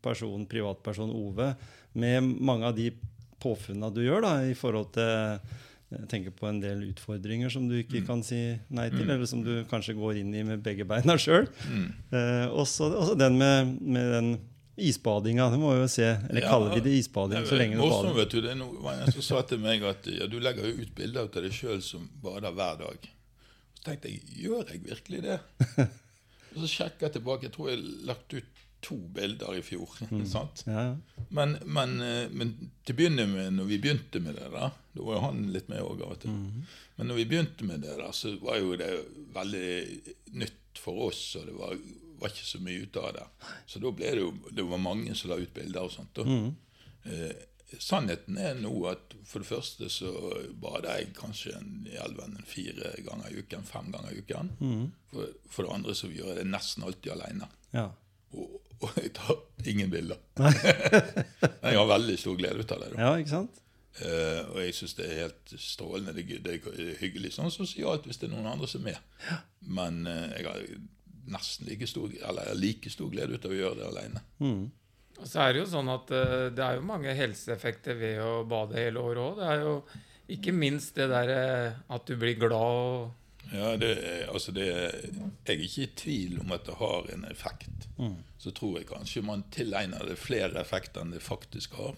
[0.03, 1.53] person, privatperson Ove
[1.95, 2.89] med mange av de
[3.43, 5.39] påfunna du gjør, da, i forhold til
[5.99, 8.39] jeg tenker på en del utfordringer som du ikke kan si
[8.73, 11.47] nei til, eller som du kanskje går inn i med begge beina sjøl.
[11.69, 14.31] Eh, også, også, den med, med den
[14.75, 15.49] isbadinga.
[15.53, 16.07] Det må vi jo se.
[16.29, 18.13] Eller Ja, kaller vi det isbading så lenge du bader?
[18.17, 20.81] vet du, det er noe, en som sa til meg at ja, du legger jo
[20.81, 23.09] ut bilder av deg sjøl som bader hver dag.
[23.77, 25.39] Så tenkte jeg gjør jeg virkelig det?
[26.53, 27.47] Og så sjekket jeg tilbake.
[27.47, 28.52] Jeg tror jeg lagt ut
[28.83, 29.89] to bilder i fjor.
[30.35, 30.63] sant?
[30.69, 31.25] Ja, ja.
[31.33, 35.01] Men, men, eh, men til å begynne med, når vi begynte med det, da da
[35.01, 36.33] var jo han litt med òg av og til.
[36.97, 38.89] Men når vi begynte med det, da, så var jo det
[39.33, 39.69] veldig
[40.37, 41.79] nytt for oss, og det var,
[42.21, 43.23] var ikke så mye ut av det.
[43.65, 46.13] Så da ble det jo det var mange som la ut bilder og sånt.
[46.19, 46.37] da.
[47.09, 47.33] Eh,
[47.81, 50.11] sannheten er nå at for det første så
[50.61, 54.53] bader jeg kanskje en, i elven en fire ganger i uken, fem ganger i uken.
[55.09, 57.49] For, for det andre så gjør jeg det nesten alltid alene.
[57.73, 57.89] ja.
[58.33, 59.37] Og, og jeg tar
[59.69, 60.17] ingen bilder.
[60.39, 62.89] Men jeg har veldig stor glede ut av det.
[62.95, 63.01] Da.
[63.07, 63.59] ja, ikke sant?
[63.93, 66.15] Uh, og jeg syns det er helt strålende.
[66.17, 69.33] Det, det er hyggelig sånn sosialt hvis det er noen andre som er med.
[69.79, 70.63] Men uh, jeg har
[71.33, 74.23] nesten like stor, eller like stor glede ut av å gjøre det alene.
[75.21, 78.31] Og så er det jo sånn at eh, det er jo mange helseeffekter ved å
[78.49, 79.37] bade hele året òg.
[79.37, 79.75] Det er jo
[80.35, 84.65] ikke minst det der eh, at du blir glad og Ja, det, er- altså det,
[84.73, 87.87] er- Jeg er ikke i tvil om at det har en effekt.
[88.43, 91.95] Så tror jeg kanskje man tilegner det flere effekter enn det faktisk har.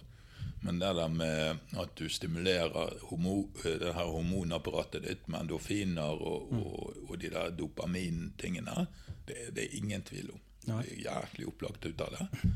[0.66, 6.54] Men det der med at du stimulerer homo, det her hormonapparatet ditt med endorfiner og,
[6.54, 8.86] og, og de der dopamintingene,
[9.26, 10.42] det, det er ingen tvil om.
[10.66, 12.50] Jeg er jæklig opplagt ut av det.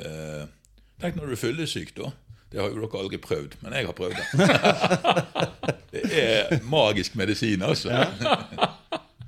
[0.00, 0.44] Eh,
[1.00, 2.12] tenk når du er fyllesyk, da.
[2.52, 4.26] Det har jo dere aldri prøvd, men jeg har prøvd det.
[5.94, 7.92] det er magisk medisin, altså.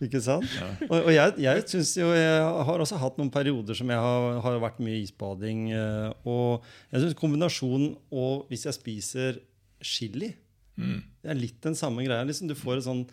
[0.05, 0.45] Ikke sant?
[0.91, 4.41] Og, og jeg, jeg synes jo Jeg har også hatt noen perioder som jeg har,
[4.45, 5.71] har vært mye isbading.
[5.73, 9.39] eh, Og jeg syns kombinasjonen og hvis jeg spiser
[9.81, 10.35] chili
[10.77, 12.27] Det er litt den samme greia.
[12.29, 13.07] Liksom du får et sånn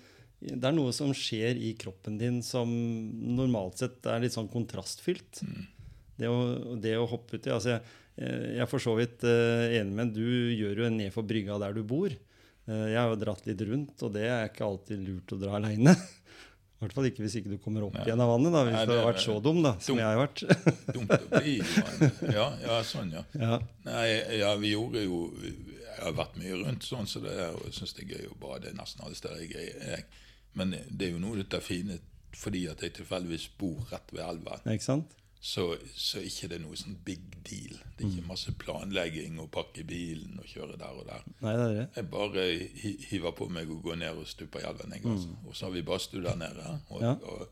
[0.43, 5.39] det er noe som skjer i kroppen din som normalt sett er litt sånn kontrastfylt.
[6.19, 7.79] Det, å, det å hoppe uti altså jeg,
[8.19, 11.55] jeg er for så vidt eh, enig med Du gjør jo en ned for brygga
[11.63, 12.11] der du bor.
[12.11, 15.55] Eh, jeg har jo dratt litt rundt, og det er ikke alltid lurt å dra
[15.61, 15.95] aleine.
[16.83, 18.01] I hvert fall ikke hvis ikke du kommer opp Nei.
[18.03, 20.09] igjen av vannet, da, hvis Nei, du har vært så dum da, som dumt, jeg
[20.09, 20.41] har vært.
[20.97, 23.23] Dumt å bli men- Ja, ja, sånn, ja.
[23.39, 23.59] ja.
[23.87, 24.07] Nei,
[24.41, 27.93] ja, vi gjorde jo Jeg har vært mye rundt sånn, så det er, jeg syns
[27.95, 30.03] det er gøy å bade nesten alle steder jeg er.
[30.59, 31.99] Men det er jo noe av det fine
[32.35, 34.63] fordi at jeg tilfeldigvis bor rett ved elven.
[34.73, 35.13] Ikke sant?
[35.43, 35.63] Så,
[35.99, 37.73] så ikke det er noe sånn big deal.
[37.97, 41.25] Det er ikke masse planlegging og pakke bilen og kjøre der og der.
[41.43, 41.88] Nei, det er det.
[41.97, 42.45] Jeg bare
[43.10, 44.95] hiver på meg og går ned og stuper i elven.
[44.95, 45.34] Jeg, altså.
[45.49, 46.77] Og så har vi badstue der nede.
[46.95, 47.12] Og, Ja.
[47.27, 47.49] og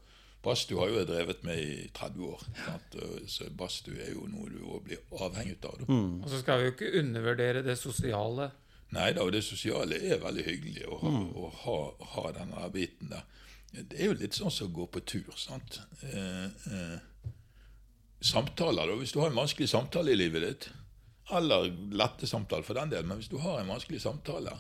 [0.48, 2.48] badstue har jo jeg drevet med i 30 år.
[2.64, 2.96] Sant?
[3.36, 5.76] Så badstue er jo noe du òg blir avhengig av.
[5.84, 6.00] Da.
[6.24, 8.52] Og så skal vi jo ikke undervurdere det sosiale.
[8.96, 11.12] Nei da, og det sosiale er veldig hyggelig å ha,
[11.44, 11.78] å ha,
[12.16, 13.28] ha denne biten der.
[13.72, 15.82] Det er jo litt sånn som å gå på tur, sant.
[16.04, 16.98] Eh, eh,
[18.22, 18.96] samtaler, da.
[18.96, 20.70] Hvis du har en vanskelig samtale i livet ditt,
[21.32, 24.52] eller lette samtaler for den del, men hvis du har en vanskelig samtale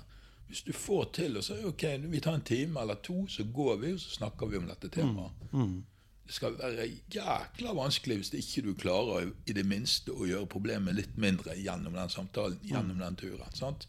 [0.47, 3.77] Hvis du får til å si ok, vi tar en time eller to, så går
[3.79, 5.31] vi, og så snakker vi om dette temaet.
[5.53, 6.00] Det
[6.31, 11.17] skal være jækla vanskelig hvis ikke du klarer i det minste å gjøre problemet litt
[11.21, 13.51] mindre gjennom den samtalen, gjennom den turen.
[13.57, 13.87] sant?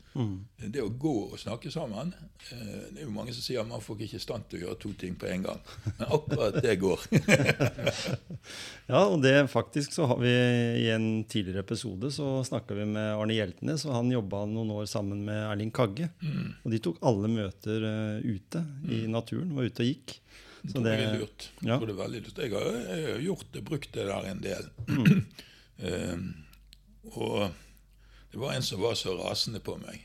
[0.59, 2.11] Det å gå og snakke sammen
[2.53, 4.63] eh, Det er jo mange som sier at man får ikke i stand til å
[4.67, 5.63] gjøre to ting på en gang.
[5.99, 7.07] Men akkurat det går.
[8.93, 10.31] Ja, og det faktisk så har vi
[10.83, 14.89] i en tidligere episode så snakka vi med Arne Hjeltnes, og han jobba noen år
[14.91, 16.11] sammen med Erling Kagge.
[16.65, 20.17] Og de tok alle møter eh, ute i naturen, var ute og gikk.
[20.69, 21.51] Så jeg det- er lurt.
[21.61, 21.79] Ja.
[21.79, 22.39] det er veldig lurt.
[22.39, 24.69] Jeg har, jeg har gjort det, brukt det der en del.
[24.89, 25.25] Mm.
[25.83, 26.19] Uh,
[27.19, 27.53] og
[28.33, 30.05] det var en som var så rasende på meg.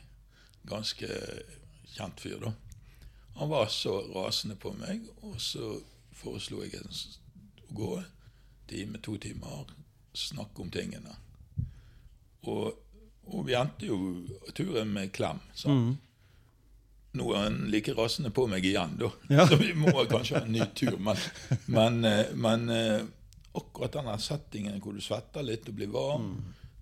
[0.67, 1.07] Ganske
[1.93, 2.53] kjent fyr, da.
[3.37, 5.77] Han var så rasende på meg, og så
[6.17, 7.91] foreslo jeg å gå
[8.67, 9.69] time, to timer,
[10.17, 11.13] snakke om tingene.
[12.49, 12.73] Og,
[13.27, 13.97] og vi endte jo
[14.57, 15.39] turen med klem.
[15.53, 15.97] sant?
[17.11, 19.09] Nå er han like rasende på meg igjen, da.
[19.31, 19.47] Ja.
[19.47, 20.97] Så vi må kanskje ha en ny tur.
[21.01, 21.17] Men,
[21.65, 23.01] men, eh, men eh,
[23.57, 26.29] akkurat denne settingen hvor du svetter litt og blir varm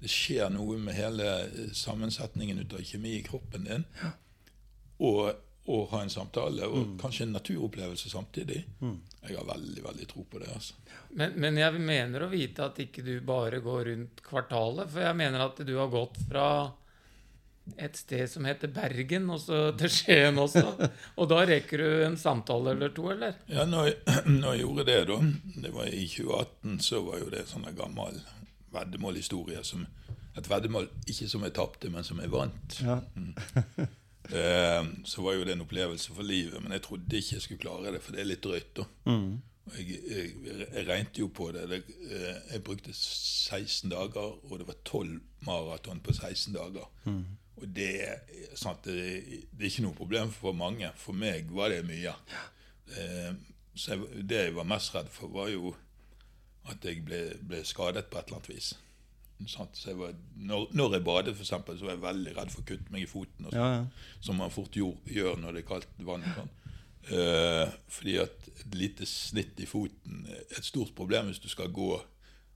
[0.01, 3.85] Det skjer noe med hele eh, sammensetningen ut av kjemi i kroppen din.
[5.05, 5.29] Og,
[5.71, 8.61] og ha en samtale, og kanskje en naturopplevelse samtidig.
[9.25, 10.51] Jeg har veldig, veldig tro på det.
[10.53, 10.75] altså.
[11.17, 14.91] Men, men jeg mener å vite at ikke du bare går rundt kvartalet.
[14.91, 16.47] For jeg mener at du har gått fra
[17.77, 20.63] et sted som heter Bergen, og så til Skien også.
[21.19, 23.39] Og da rekker du en samtale eller to, eller?
[23.51, 23.97] Ja, når jeg,
[24.41, 25.17] når jeg gjorde det, da
[25.65, 28.21] Det var i 2018, så var jo det en sånn gammel
[28.75, 29.63] veddemålhistorie.
[29.65, 29.85] Som,
[30.37, 32.81] et veddemål ikke som jeg tapte, men som jeg vant.
[32.85, 32.99] Ja.
[34.25, 37.61] Eh, så var jo det en opplevelse for livet, men jeg trodde ikke jeg skulle
[37.61, 38.71] klare det, for det er litt drøyt.
[38.79, 38.85] da.
[39.05, 39.35] Mm.
[39.75, 40.31] Jeg, jeg,
[40.73, 41.65] jeg regnet jo på det.
[42.09, 46.89] eh, jeg brukte 16 dager, og det var 12 maraton på 16 dager.
[47.61, 47.91] Og det,
[48.59, 50.89] sant, det, det er ikke noe problem for mange.
[50.99, 52.11] For meg var det mye.
[52.91, 53.29] Eh,
[53.75, 55.71] så jeg, det jeg var mest redd for, var jo
[56.71, 58.73] at jeg ble, ble skadet på et eller annet vis.
[59.51, 59.75] Sant?
[59.75, 62.63] Så jeg var, når, når jeg badet, for eksempel, så var jeg veldig redd for
[62.63, 63.47] å kutte meg i foten.
[63.47, 64.19] Og sånn Ja, ja.
[64.23, 66.23] som man fort gjør, gjør når det er kaldt vann.
[66.27, 66.53] og Sånn.
[67.05, 71.69] Eh, fordi at et lite snitt i foten er et stort problem hvis du skal
[71.75, 71.91] gå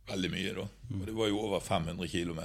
[0.10, 0.54] veldig mye.
[0.58, 0.66] da.
[1.00, 2.42] Og det var jo over 500 km.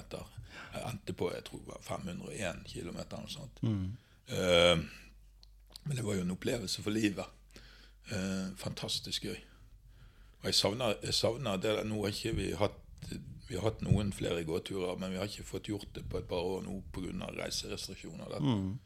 [0.74, 3.00] Jeg endte på jeg tror det var 501 km.
[3.00, 3.64] Eller noe sånt.
[3.64, 4.84] Eh,
[5.84, 7.26] men det var jo en opplevelse for livet.
[8.12, 9.36] Uh, fantastisk gøy.
[10.42, 12.80] Og jeg savner, jeg savner det Nå har ikke vi hatt
[13.48, 16.28] vi har hatt noen flere gåturer, men vi har ikke fått gjort det på et
[16.28, 17.28] par år nå pga.
[17.36, 18.38] reiserestriksjoner.
[18.40, 18.78] Mm.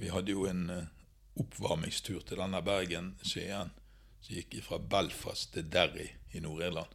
[0.00, 0.88] Vi hadde jo en eh,
[1.36, 3.72] oppvarmingstur til denne Bergen-Skien
[4.22, 6.88] som gikk fra Belfast til Derry i Nord-Irland,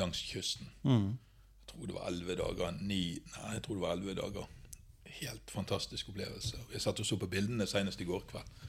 [0.00, 0.70] langs kysten.
[0.84, 2.72] Jeg tror det var elleve dager.
[2.80, 3.02] Ni,
[3.36, 4.48] nei, jeg tror det var 11 dager.
[5.20, 6.58] Helt fantastisk opplevelse.
[6.72, 8.66] Jeg satt og så på bildene senest i går kveld.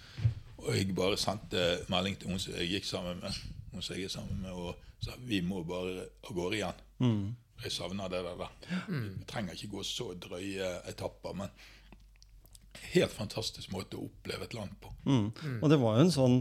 [0.62, 3.38] Og jeg bare sendte melding til hun som jeg gikk sammen med,
[3.72, 6.84] hun som jeg er sammen med, og sa vi må bare av gårde igjen.
[7.64, 8.38] Jeg savner det der.
[8.38, 8.48] da.
[8.90, 11.50] Vi trenger ikke gå så drøye etapper, men
[12.94, 14.94] helt fantastisk måte å oppleve et land på.
[15.06, 15.28] Mm.
[15.62, 16.38] Og det var jo en sånn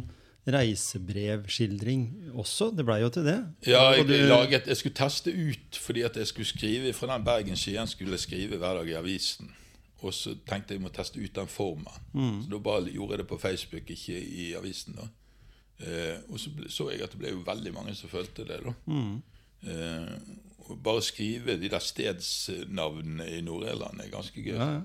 [0.54, 2.70] reisebrevskildring også.
[2.76, 3.38] Det blei jo til det.
[3.66, 7.24] Ja, jeg, du- laget, jeg skulle teste ut fordi at jeg skulle skrive fra den
[7.24, 9.50] Bergen-Skien skulle jeg skrive hver dag i avisen.
[10.02, 11.86] Og så tenkte jeg må teste ut den formen.
[12.42, 14.96] Så da bare gjorde jeg det på Facebook, ikke i avisen.
[14.96, 15.08] da.
[15.80, 18.60] Eh, og så ble, så jeg at det ble jo veldig mange som følte det.
[18.64, 18.72] da.
[19.66, 20.14] Eh,
[20.70, 24.54] og bare skrive de der stedsnavnene i Nord-Irland er ganske gøy.
[24.56, 24.80] Ja, ja.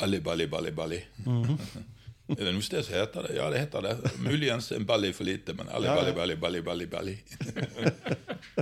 [0.00, 0.98] Ali, Bali, Bali, Bali.
[2.28, 3.36] er det noe sted som heter det?
[3.38, 3.94] Ja, det heter det.
[4.20, 7.14] Muligens en Bali for lite, men alle balli, balli, Bali, Bali, Bali.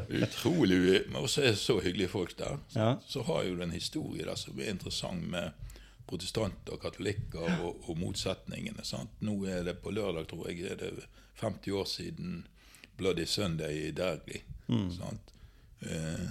[0.23, 2.59] Utrolig Men også er det så hyggelige folk der.
[2.75, 2.97] Ja.
[3.07, 5.51] Så har jo den historien der som er interessant med
[6.07, 8.85] protestanter og katolikker og, og motsetningene.
[8.87, 9.11] Sant?
[9.27, 10.93] Nå er det på lørdag, tror jeg, er det
[11.43, 12.47] 50 år siden
[12.97, 14.43] Bloody Sunday i Dergli.
[14.95, 15.35] Sant?
[15.81, 16.29] Eh,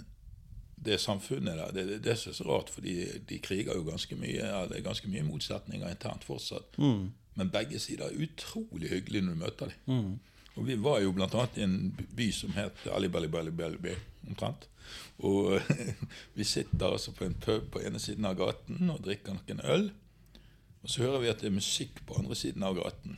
[0.86, 2.95] det samfunnet der, det, det, det er så rart, for de,
[3.30, 4.39] de kriger jo ganske mye.
[4.39, 6.80] Ja, det er ganske mye motsetninger internt fortsatt.
[7.36, 9.78] Men begge sider er utrolig hyggelige når du møter dem.
[10.56, 11.48] Og vi var jo bl.a.
[11.58, 13.95] i en by som het Ali Bali Bali Bali Bali,
[14.28, 14.69] omtrent.
[15.19, 15.60] Og
[16.38, 19.89] vi sitter altså på en pub på ene siden av gaten og drikker noen øl.
[20.84, 23.17] Og så hører vi at det er musikk på andre siden av gaten.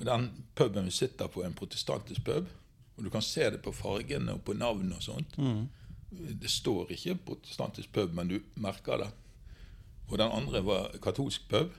[0.00, 2.48] Og den puben vi sitter på, er en protestantisk pub.
[2.96, 5.36] Og du kan se det på fargene og på navn og sånt.
[6.10, 9.10] Det står ikke protestantisk pub, men du merker det.
[10.08, 11.70] Og den andre var katolsk pub.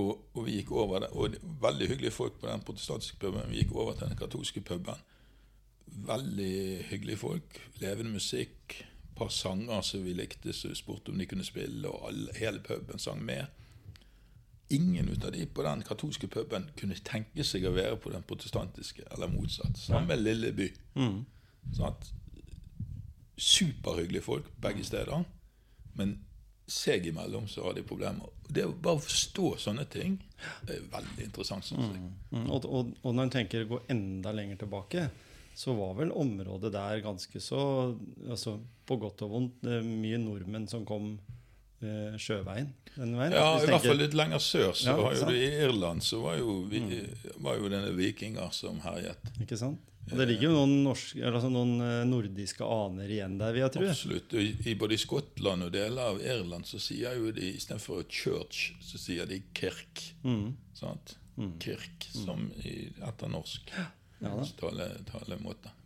[0.00, 3.18] Og, og vi gikk over det, og det var veldig hyggelige folk på den protestantiske
[3.20, 3.50] puben.
[3.50, 5.02] Vi gikk over til den katolske puben.
[5.86, 7.60] Veldig hyggelige folk.
[7.80, 8.78] Levende musikk.
[8.78, 12.32] Et par sanger som vi likte, så vi spurte om de kunne spille, og alle,
[12.38, 13.44] hele puben sang med.
[14.70, 18.24] Ingen ut av de på den katolske puben kunne tenke seg å være på den
[18.24, 19.76] protestantiske, eller motsatt.
[19.78, 20.70] Samme lille by.
[21.76, 22.14] Sant?
[23.36, 25.24] Superhyggelige folk begge steder,
[25.94, 26.18] men
[26.72, 28.30] seg imellom så har de problemer.
[28.48, 30.16] Det å bare forstå sånne ting
[30.68, 31.84] er veldig interessant, Sånn.
[31.92, 35.06] Mm, Mm, Og, og, og når en tenker å gå enda lenger tilbake,
[35.54, 37.60] så var vel området der ganske så
[38.28, 38.54] altså,
[38.88, 39.58] På godt og vondt.
[39.62, 41.41] Det er mye nordmenn som kom eh,
[42.20, 43.34] sjøveien den veien?
[43.36, 44.74] Ja, i hvert fall litt lenger sør.
[44.76, 45.22] Så Ja, var jo.
[45.22, 45.30] Mm.
[45.30, 46.82] det I Irland så var jo, vi,
[47.42, 49.32] var jo denne vikinger som herjet.
[49.42, 49.80] Ikke sant?
[50.10, 53.74] Og det ligger jo noen, norsk, altså noen eh, nordiske aner igjen der, vil jeg
[53.76, 53.84] tro.
[53.86, 54.34] Absolutt.
[54.34, 58.72] I, i både i Skottland og deler av Irland så sier jo de istedenfor church,
[58.82, 60.02] så sier de kirk.
[60.26, 60.56] Mm.
[60.74, 61.16] Sant?
[61.62, 63.86] Kirk, som i, etter norsk Ja
[64.22, 64.44] da.
[64.60, 65.38] tale,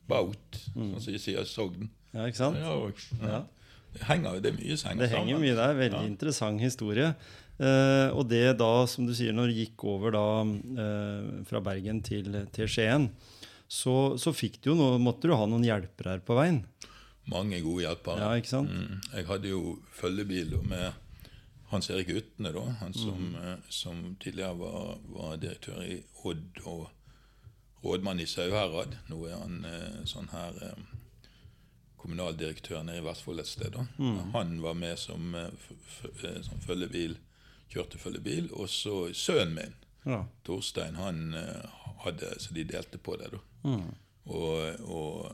[0.07, 0.91] Baut, mm.
[0.93, 1.89] sånn som de sier Sogn.
[2.13, 2.59] Ja, ikke sant?
[2.61, 3.41] Ja, og, ja.
[3.99, 4.07] Ja.
[4.13, 5.45] Henger det er mye som henger Det henger sammen.
[5.47, 5.75] mye der.
[5.81, 7.15] Veldig interessant historie.
[7.59, 12.03] Eh, og det da, som du sier, når du gikk over da eh, fra Bergen
[12.05, 13.09] til, til Skien,
[13.69, 16.61] så, så fikk du jo noe, måtte du ha noen hjelpere her på veien.
[17.33, 18.21] Mange gode hjelpere.
[18.23, 18.71] Ja, ikke sant?
[18.71, 19.01] Mm.
[19.17, 19.63] Jeg hadde jo
[19.99, 20.93] følgebil med
[21.73, 23.41] Hans Erik Utne, da, han som, Mm.
[23.43, 26.85] eh, som tidligere var, var direktør i Odd og
[27.83, 28.95] rådmann i Sauherad.
[29.11, 30.85] Nå er han eh, sånn her eh,
[32.07, 33.75] kommunaldirektør nede i Vestfold et sted.
[33.99, 34.31] Mm.
[34.33, 35.51] Han var med som, eh,
[36.23, 37.19] eh, som følgebil,
[37.73, 38.49] kjørte følgebil.
[38.55, 39.75] Og så sønnen min,
[40.07, 40.21] Ja.
[40.47, 41.65] Torstein, han eh,
[42.05, 43.41] hadde Så de delte på det, da.
[43.67, 43.89] Mm.
[44.31, 45.33] Og, og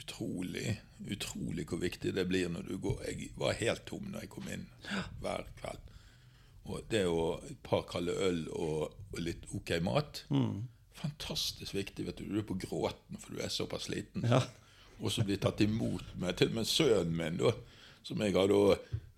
[0.00, 0.80] utrolig,
[1.10, 4.48] utrolig hvor viktig det blir når du går Jeg var helt tom når jeg kom
[4.50, 4.66] inn
[5.22, 5.92] hver kveld.
[6.66, 10.24] Og det å et par kalde øl og, og litt ok mat
[10.96, 12.06] Fantastisk viktig.
[12.06, 14.24] vet Du Du er på gråten for du er såpass sliten.
[14.26, 14.40] Ja.
[15.00, 17.52] Og så bli tatt imot med til og med sønnen min, da,
[18.06, 18.62] som jeg har da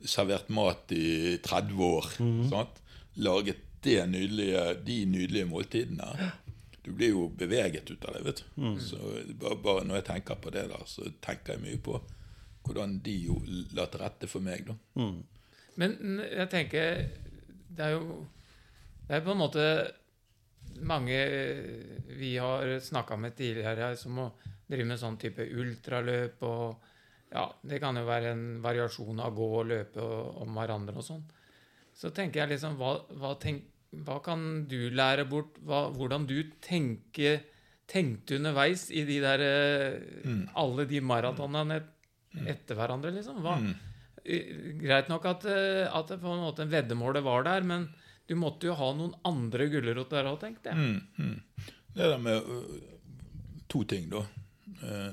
[0.08, 2.10] servert mat i 30 år.
[2.50, 2.80] Sant?
[3.22, 6.30] Laget det nydelige, de nydelige måltidene.
[6.82, 8.22] Du blir jo beveget ut av det.
[8.24, 8.80] vet du.
[8.80, 8.98] Så
[9.38, 11.98] bare, bare når jeg tenker på det, da, så tenker jeg mye på
[12.68, 13.38] hvordan de jo
[13.76, 14.66] la til rette for meg.
[14.68, 14.74] da.
[15.78, 17.04] Men jeg tenker
[17.70, 18.26] Det er jo
[19.06, 19.64] Det er på en måte
[20.82, 21.16] mange
[22.18, 24.26] vi har snakka med tidligere her, som må
[24.68, 26.86] drive med sånn type ultraløp og
[27.28, 31.04] Ja, det kan jo være en variasjon av gå og løpe og, om hverandre og
[31.04, 31.26] sånn.
[31.92, 33.66] Så tenker jeg liksom Hva, hva, tenk,
[34.06, 35.58] hva kan du lære bort?
[35.60, 37.42] Hva, hvordan du tenker,
[37.88, 39.44] tenkte underveis i de der
[40.24, 40.42] mm.
[40.56, 41.92] Alle de maratonene et,
[42.54, 43.42] etter hverandre, liksom?
[43.44, 43.58] Hva,
[44.28, 47.88] Eh, Greit nok at, eh, at på en måte veddemålet var der, men
[48.28, 50.76] du måtte jo ha noen andre gulrot der òg, tenkte jeg.
[50.76, 51.70] Mm, mm.
[51.94, 52.76] Det der med øh,
[53.68, 54.22] To ting, da.
[54.82, 55.12] Eh,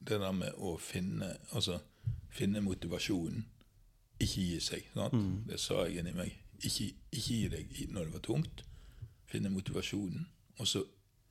[0.00, 1.78] Det der med å finne Altså
[2.32, 3.44] finne motivasjonen.
[4.20, 4.84] Ikke gi seg.
[4.94, 5.12] Sant?
[5.48, 6.32] Det sa jeg inni meg.
[6.62, 8.62] Ikke, ikke gi deg når det var tungt.
[9.26, 10.26] Finne motivasjonen.
[10.58, 10.84] Og så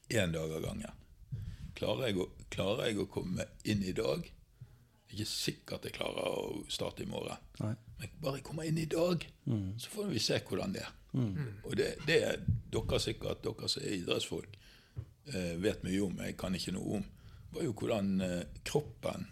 [0.09, 0.91] én dag av gangen.
[1.75, 4.25] Klarer jeg, å, klarer jeg å komme inn i dag?
[5.09, 7.37] Ikke sikkert jeg klarer å starte i morgen.
[7.61, 7.73] Nei.
[7.99, 9.23] Men bare jeg kommer inn i dag,
[9.77, 10.91] så får vi se hvordan det er.
[11.65, 14.57] Og det, det er dere sikkert, dere som er idrettsfolk,
[15.33, 17.07] eh, vet mye om, jeg kan ikke noe om,
[17.53, 19.27] var jo hvordan eh, kroppen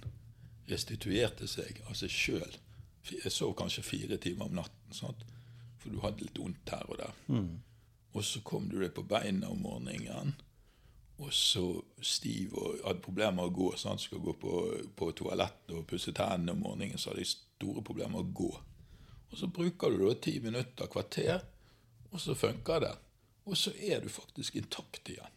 [0.67, 2.57] restituerte seg av seg sjøl.
[3.07, 5.23] Jeg sov kanskje fire timer om natten, sant?
[5.77, 7.15] for du hadde litt vondt her og der.
[8.17, 10.33] Og så kom du deg på beina om morgenen,
[11.17, 11.63] og så
[12.03, 13.69] stiv og hadde problemer med å gå.
[13.79, 14.03] Sant?
[14.03, 14.59] Skal gå på,
[14.97, 18.51] på toalettet og pusse tennene om morgenen, så hadde jeg store problemer med å gå.
[19.27, 21.41] Og så bruker du da ti minutter, kvarter,
[22.11, 22.93] og så funker det.
[23.47, 25.33] Og så er du faktisk intakt igjen.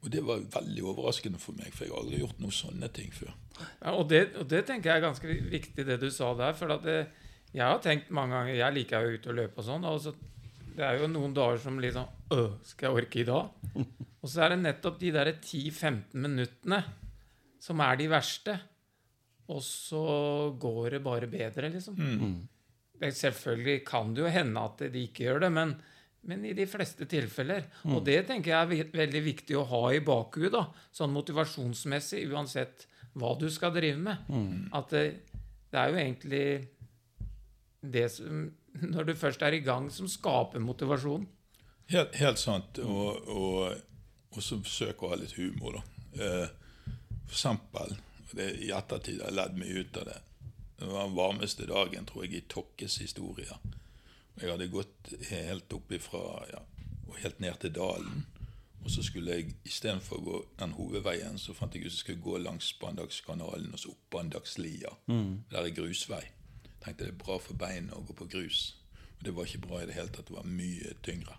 [0.00, 3.10] Og det var veldig overraskende for meg, for jeg har aldri gjort noen sånne ting
[3.14, 3.32] før.
[3.58, 6.54] Ja, og, det, og det tenker jeg er ganske viktig, det du sa der.
[6.56, 7.00] For at det,
[7.50, 9.88] jeg har tenkt mange ganger Jeg liker jo ute og løpe og sånn.
[9.90, 10.14] Og så,
[10.76, 13.50] det er jo noen dager som liksom Øh, skal jeg orke i dag?
[14.22, 16.78] Og så er det nettopp de der 10-15 minuttene
[17.60, 18.54] som er de verste.
[19.50, 20.04] Og så
[20.60, 21.96] går det bare bedre, liksom.
[21.98, 22.34] Mm.
[23.00, 25.74] selvfølgelig kan det jo hende at de ikke gjør det, men,
[26.28, 27.64] men i de fleste tilfeller.
[27.94, 32.86] Og det tenker jeg er veldig viktig å ha i bakhuet, da, sånn motivasjonsmessig, uansett
[33.18, 34.28] hva du skal drive med.
[34.76, 35.04] At det,
[35.72, 36.44] det er jo egentlig
[37.80, 38.48] det som
[38.94, 41.24] Når du først er i gang, som skaper motivasjon.
[41.90, 42.78] Helt, helt sant.
[42.78, 43.80] Og, og,
[44.30, 45.82] og så forsøke å ha litt humor, da.
[46.22, 46.52] Eh,
[47.24, 47.96] for eksempel
[48.30, 50.20] det, I ettertid har jeg ledd mye ut av det.
[50.78, 53.58] Det var den varmeste dagen, tror jeg, i Tokkes historie.
[54.38, 56.20] Jeg hadde gått helt opp ifra
[56.52, 56.60] ja,
[57.08, 58.26] og helt ned til dalen.
[58.80, 62.04] Og så skulle jeg istedenfor å gå den hovedveien, så fant jeg ut at jeg
[62.04, 64.94] skulle gå langs Bandagskanalen og så opp Bandagslia.
[65.52, 66.22] Der er grusvei.
[66.80, 68.62] Tenkte det er bra for beina å gå på grus.
[69.18, 70.30] Og det var ikke bra i det hele tatt.
[70.30, 71.36] Det var mye tyngre.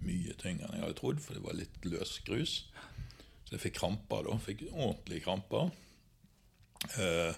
[0.00, 2.54] Mye tyngre enn jeg hadde trodd, for det var litt løs grus.
[3.44, 4.38] Så jeg fikk kramper da.
[4.40, 5.68] Fikk ordentlige kramper.
[6.96, 7.36] Eh,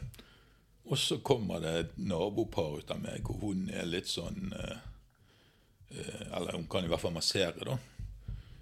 [0.90, 4.78] og så kommer det et nabopar ut av meg, hvor hun er litt sånn eh,
[5.90, 7.78] Eller hun kan i hvert fall massere, da.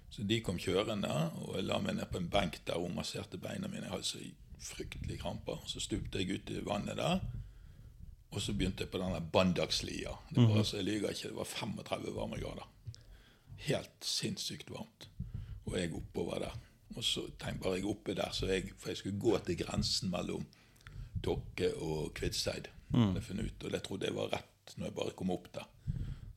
[0.09, 1.09] Så de kom kjørende,
[1.43, 3.85] og jeg la meg ned på en benk der hun masserte beina mine.
[3.85, 4.23] Jeg hadde så
[4.59, 5.61] fryktelig kramper.
[5.69, 7.21] Så stupte jeg ut i vannet der.
[8.29, 10.15] Og så begynte jeg på denne Bandagslia.
[10.29, 12.67] Det var, altså, jeg lyver ikke, det var 35 varmegrader.
[13.65, 15.07] Helt sinnssykt varmt.
[15.65, 16.57] Og jeg oppover der.
[16.95, 20.11] Og så tenkte bare jeg oppe der, så jeg, for jeg skulle gå til grensen
[20.13, 20.45] mellom
[21.23, 22.69] Tokke og Kvitseid.
[22.89, 23.13] Mm.
[23.15, 25.67] jeg funnet ut, Og det trodde jeg var rett når jeg bare kom opp der.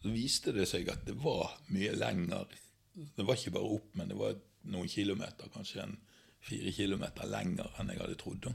[0.03, 2.50] Så viste det seg at det var mye lenger.
[2.92, 4.34] Det var ikke bare opp, men det var
[4.72, 5.94] noen kilometer, kanskje en
[6.42, 8.48] fire kilometer lenger enn jeg hadde trodd.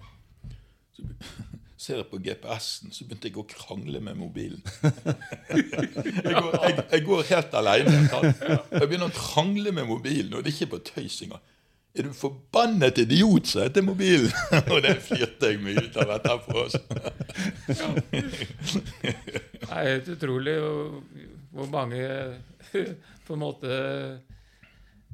[0.95, 1.08] Så
[1.88, 4.64] ser jeg på GPS-en, så begynte jeg å krangle med mobilen.
[5.54, 8.00] jeg, går, jeg, jeg går helt alene.
[8.02, 11.45] Jeg begynner å krangle med mobilen, og det er ikke på tøys engang.
[11.98, 14.34] Er du forbannet idiot, sa jeg til mobilen.
[14.74, 16.66] og det flirte jeg mye ut av etterpå.
[16.66, 16.82] altså.
[19.02, 20.58] Det er helt utrolig
[21.58, 22.01] hvor, mange
[23.28, 23.72] på en måte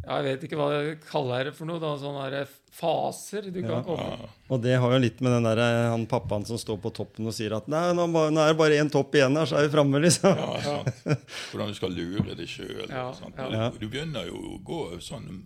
[0.03, 1.79] ja, Jeg vet ikke hva jeg kaller det for noe.
[1.81, 5.89] da, Sånne faser du kan komme Og det har jo litt med den der, eh,
[5.93, 8.79] han pappaen som står på toppen og sier at nei, nå, nå er det bare
[8.81, 10.37] én topp igjen her, så er vi framme, liksom.
[10.39, 11.03] Ja, sant?
[11.51, 12.87] Hvordan du skal lure deg sjøl.
[12.89, 13.49] Ja, ja.
[13.53, 13.67] Ja.
[13.77, 15.43] Du begynner jo å gå sånn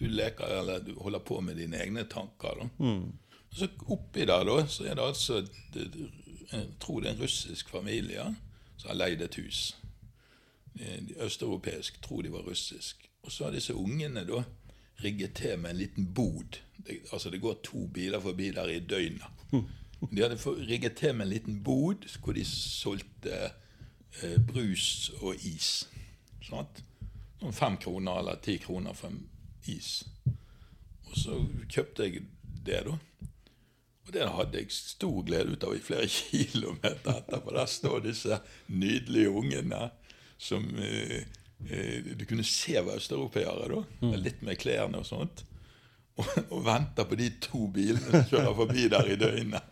[0.00, 2.62] Du leker, eller du holder på med dine egne tanker.
[2.62, 2.70] da.
[2.80, 5.42] Og Så oppi der da, så er det altså
[5.74, 5.90] det,
[6.50, 8.24] Jeg tror det er en russisk familie
[8.80, 9.74] som har leid et hus.
[10.78, 13.10] De Østeuropeisk, tror de var russisk.
[13.22, 14.42] Og så har disse ungene da
[15.04, 16.60] rigget til med en liten bod.
[16.86, 19.22] Det, altså det går to biler forbi der i døgnet.
[20.16, 20.36] De hadde
[20.68, 23.50] rigget til med en liten bod hvor de solgte
[24.22, 25.88] eh, brus og is.
[26.42, 26.80] Sant?
[27.40, 29.26] Sånn fem kroner eller ti kroner for en
[29.68, 30.02] is.
[31.10, 31.36] Og så
[31.68, 32.22] kjøpte jeg
[32.64, 32.96] det, da.
[34.06, 37.52] Og det hadde jeg stor glede ut av i flere kilometer etterpå.
[37.56, 39.90] Der står disse nydelige ungene
[40.40, 41.20] som eh,
[41.68, 43.82] eh, Du kunne se var østeuropeere, da.
[44.08, 45.44] med Litt med klærne og sånt.
[46.20, 49.62] Og, og venter på de to bilene som kjører forbi der i døgnet.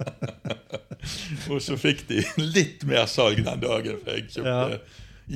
[1.50, 4.78] og så fikk de litt mer salg den dagen, for jeg kjøpte Ja.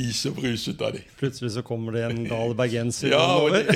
[0.06, 1.02] is og brus ut av de.
[1.20, 3.60] Plutselig så kommer det en gal bergenser Ja, over.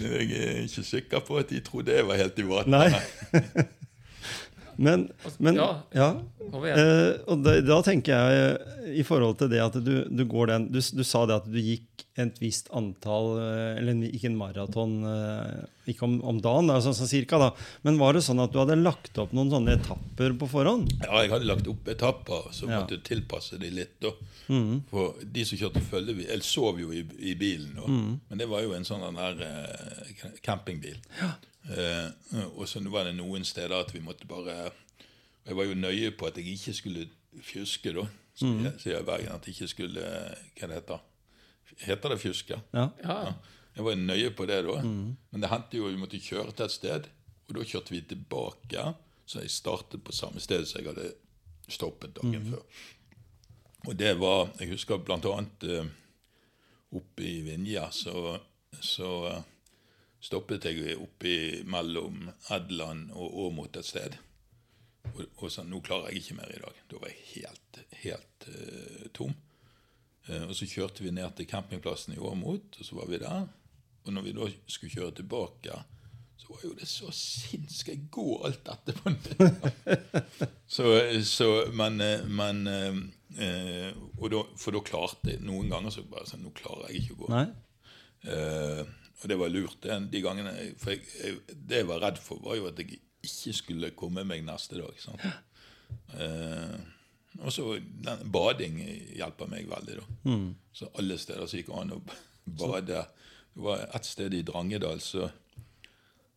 [0.00, 3.68] jeg er ikke sikker på at de trodde jeg var helt i vaten.
[4.76, 5.08] Men,
[5.38, 5.68] men Ja.
[5.94, 6.08] ja.
[6.52, 10.66] Eh, og da, da tenker jeg i forhold til det at du, du går den
[10.72, 14.98] du, du sa det at du gikk et visst antall eh, Eller ikke en maraton
[15.08, 17.46] eh, ikke om, om dagen, altså, sånn, cirka, da.
[17.82, 20.92] Men var det sånn at du hadde lagt opp noen sånne etapper på forhånd?
[21.02, 22.82] Ja, jeg hadde lagt opp etapper, så Ja.
[22.82, 23.96] måtte jeg tilpasse de litt.
[24.04, 24.12] da.
[24.92, 27.86] For de som kjørte følge eller sov jo i, i bilen, da.
[27.88, 31.00] men det var jo en sånn der eh, campingbil.
[31.72, 32.08] Eh,
[32.56, 34.72] og så var det noen steder at vi måtte bare
[35.46, 37.08] Jeg var jo nøye på at jeg ikke skulle
[37.42, 38.06] fjuske, da.
[38.34, 40.02] Som jeg sier i Bergen, at jeg ikke skulle
[40.58, 41.00] Hva det heter
[41.78, 42.60] Heter det fjuske?
[42.72, 42.88] Ja.
[43.02, 43.16] Ja.
[43.28, 43.34] Ja.
[43.72, 44.80] Jeg var nøye på det da.
[44.84, 47.06] Men det hendte jo vi måtte kjøre til et sted,
[47.48, 48.84] og da kjørte vi tilbake.
[49.26, 51.12] Så jeg startet på samme sted som jeg hadde
[51.72, 52.82] stoppet dagen før.
[53.88, 55.88] Og det var Jeg husker blant annet eh,
[56.94, 58.36] oppe i Vinje, så,
[58.78, 59.40] så eh,
[60.22, 64.18] stoppet jeg oppe mellom Edland og Åmot et sted.
[65.14, 66.82] Og, og sa nå klarer jeg ikke mer i dag.
[66.90, 69.32] Da var jeg helt, helt uh, tom.
[70.28, 73.48] Eh, og så kjørte vi ned til campingplassen i Åmot, og så var vi der.
[74.02, 75.78] Og når vi da skulle kjøre tilbake,
[76.42, 79.44] så var jo det så sinnssykt gå alt dette på nytt?
[80.76, 80.88] så,
[81.26, 86.42] så, men, eh, men eh, da, For da klarte jeg Noen ganger så bare sånn
[86.44, 87.30] Nå klarer jeg ikke å gå.
[87.32, 87.46] Nei?
[89.22, 89.86] Og det var lurt.
[90.10, 90.52] De gangene,
[90.82, 94.24] for jeg, jeg, Det jeg var redd for, var jo at jeg ikke skulle komme
[94.26, 95.00] meg neste dag.
[95.02, 95.24] Sant?
[96.16, 96.76] Eh,
[97.40, 97.64] og så
[98.24, 98.78] Bading
[99.16, 99.96] hjelper meg veldig.
[100.00, 100.04] da.
[100.72, 102.00] Så alle steder så gikk det an å
[102.44, 103.06] bade.
[103.54, 105.30] Det var et sted i Drangedal så,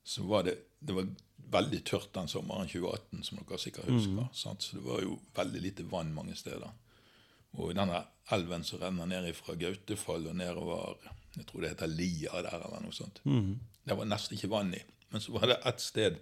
[0.03, 1.07] så var det, det var
[1.55, 4.27] veldig tørt den sommeren 2018, som dere sikkert husker.
[4.33, 4.61] Sant?
[4.65, 6.71] Så det var jo veldig lite vann mange steder.
[7.55, 8.01] Og denne
[8.35, 10.97] elven som renner ned fra Gautefall og nedover
[11.37, 13.19] Jeg tror det heter Lia der, eller noe sånt.
[13.85, 14.79] Det var nesten ikke vann i.
[15.11, 16.17] Men så var det ett sted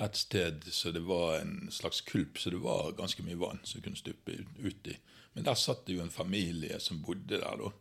[0.00, 3.82] et sted så det var en slags kulp, så det var ganske mye vann som
[3.84, 4.96] kunne stupe ut, i.
[5.32, 7.72] Men der satt det jo en familie som bodde der, da.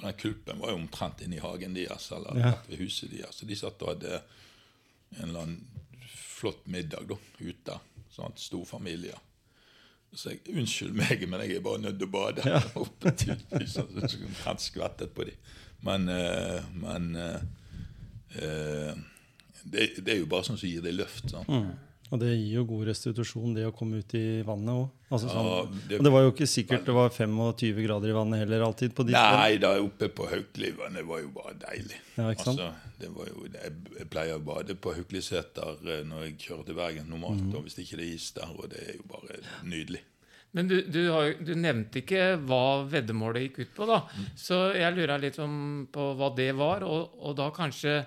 [0.00, 2.52] Og den kulpen var jo omtrent inni i hagen deres, eller Ja.
[2.68, 3.36] ved huset deres.
[3.36, 4.22] Så de satt og hadde
[5.18, 5.66] en eller annen
[6.08, 7.80] flott middag da, ute.
[8.10, 9.14] Sånn, stor familie.
[10.14, 12.44] Så jeg, unnskyld meg, men jeg er bare nødt til å bade.
[12.48, 12.62] Ja.
[12.80, 13.36] Oppe til
[13.68, 15.36] sånn, så skvettet på dem.
[15.86, 17.40] Men, eh, men uh,
[18.36, 18.96] eh,
[19.64, 21.30] det, det er jo bare sånn som gir det løft.
[21.32, 21.48] Sant?
[22.10, 24.88] Og det gir jo god restitusjon, det å komme ut i vannet òg.
[25.10, 28.12] Altså, Ja, sånn, det- og det var jo ikke sikkert det var 25 grader i
[28.12, 28.94] vannet heller alltid.
[28.94, 31.98] på ditt Nei, da oppe på Haukelivann, det var jo bare deilig.
[32.16, 32.58] Ja, ikke sant?
[32.58, 36.74] Altså, det var jo, jeg, pleier å bade på Haukeliseter eh, når jeg kjører til
[36.74, 37.54] Bergen normalt, mm.
[37.54, 40.00] og hvis ikke det er is der, og det er jo bare nydelig.
[40.52, 44.00] Men du, du, har, du nevnte ikke hva veddemålet gikk ut på, da.
[44.34, 48.00] Så jeg lurer litt om, på hva det var, og, og da kanskje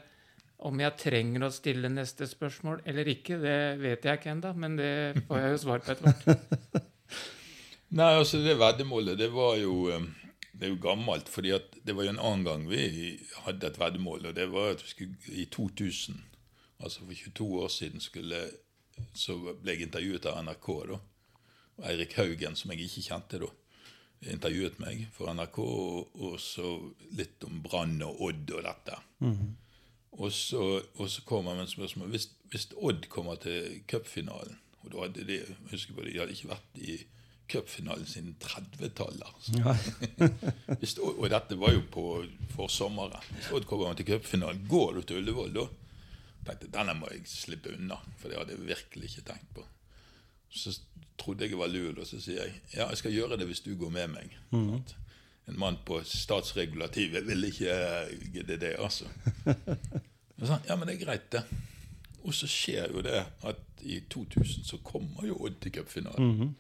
[0.68, 4.76] om jeg trenger å stille neste spørsmål eller ikke, det vet jeg ikke ennå, men
[4.80, 4.92] det
[5.28, 6.84] får jeg jo svar på etter hvert.
[8.00, 10.06] Nei, altså det veddemålet, det var jo eh,
[10.54, 12.84] Det er jo gammelt, fordi at det var jo en annen gang vi
[13.44, 16.20] hadde et veddemål, og det var at vi skulle i 2000,
[16.80, 18.40] altså for 22 år siden, skulle,
[19.18, 21.00] så ble jeg intervjuet av NRK, da.
[21.74, 23.50] Og Eirik Haugen, som jeg ikke kjente da,
[24.30, 26.78] intervjuet meg for NRK, og, og så
[27.18, 29.02] litt om Brann og Odd og dette.
[30.14, 32.10] Og så, og så kommer man spørsmål.
[32.14, 35.40] Hvis, hvis Odd kommer til cupfinalen og da hadde de,
[35.72, 36.98] husker på det, de hadde ikke vært i
[37.52, 39.24] cupfinalen siden 30-tallet.
[39.30, 39.60] altså.
[39.60, 39.76] Ja.
[41.22, 42.08] Og, dette var jo på
[42.56, 43.24] forsommeren.
[43.38, 45.68] Hvis Odd kommer til cupfinalen, går du til Ullevål da?
[46.44, 49.64] tenkte Denne må jeg slippe unna, for det hadde jeg virkelig ikke tenkt på.
[50.52, 50.74] Så
[51.18, 53.64] trodde jeg jeg var lur, og så sier jeg ja, jeg skal gjøre det hvis
[53.64, 54.36] du går med meg.
[54.82, 54.96] At
[55.48, 59.10] En mann på statsregulativet ville ikke eh, gidde det, altså.
[60.44, 61.44] Sånn, ja, men det er greit, det.
[62.24, 66.54] Og så skjer jo det at i 2000 så kommer jo Odd til cupfinalen.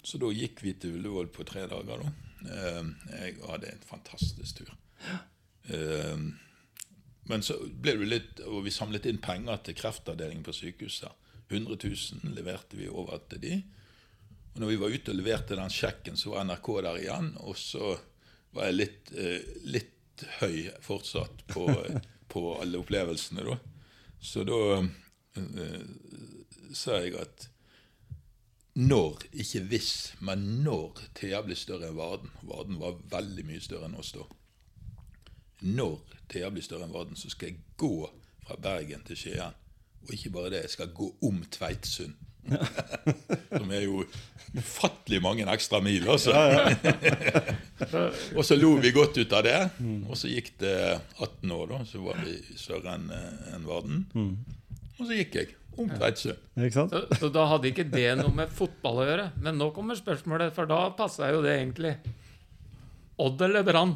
[0.00, 2.00] Så da gikk vi til Ullevål på tre dager.
[2.00, 2.12] da.
[2.48, 2.86] Eh,
[3.20, 4.72] Jeg hadde en fantastisk tur.
[5.68, 6.16] Eh,
[7.30, 11.12] Men så ble det litt Og vi samlet inn penger til kreftavdelingen på sykehuset.
[11.50, 11.76] 100
[12.24, 13.62] 000 leverte vi over til de.
[14.54, 17.30] Og når vi var ute og leverte den sjekken, så var NRK der igjen.
[17.46, 17.94] Og så
[18.56, 21.68] var jeg litt, eh, litt høy fortsatt på,
[22.32, 23.58] på alle opplevelsene, da.
[24.20, 25.86] Så da eh,
[26.76, 27.48] sa jeg at
[28.80, 29.92] når, ikke hvis,
[30.24, 34.22] men når Thea blir større enn Varden Varden var veldig mye større enn oss da.
[35.66, 38.06] Når Thea blir større enn Varden, så skal jeg gå
[38.46, 39.58] fra Bergen til Skien.
[40.06, 42.14] Og ikke bare det, jeg skal gå om Tveitsund.
[43.60, 44.04] Som er jo
[44.56, 46.32] ufattelig mange ekstra mil, altså.
[48.36, 49.58] og så lo vi godt ut av det.
[50.08, 50.74] Og så gikk det
[51.22, 53.08] 18 år, da, så var vi større enn
[53.54, 54.04] en Varden.
[54.98, 56.40] Og så gikk jeg om Tveitsund.
[56.90, 59.28] Så, så da hadde ikke det noe med fotball å gjøre.
[59.44, 61.94] Men nå kommer spørsmålet, for da passa jo det egentlig.
[63.22, 63.94] Odd eller Brann?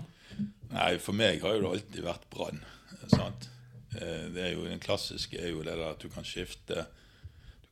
[0.74, 2.62] Nei, for meg har jo det alltid vært Brann.
[3.04, 6.86] Eh, Det er jo Den klassiske er jo det der at du kan skifte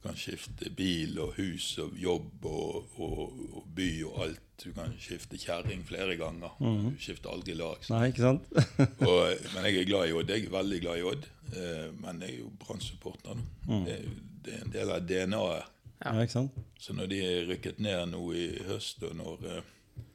[0.02, 4.40] kan skifte bil og hus og jobb og, og, og by og alt.
[4.62, 6.52] Du kan skifte kjerring flere ganger.
[6.60, 7.82] Du skifter aldri lag.
[7.90, 8.44] Nei, ikke sant?
[9.08, 10.30] Og, men jeg er glad i Odd.
[10.30, 11.24] Jeg er veldig glad i Odd.
[11.50, 13.40] Eh, Men jeg er jo Brann-supporter.
[13.66, 13.80] nå.
[13.88, 14.12] Det, er
[14.46, 15.72] det er en del av DNA-et.
[16.04, 16.60] Ja, ikke sant?
[16.82, 17.18] Så når de
[17.50, 20.06] rykket ned nå i høst, og når, eh,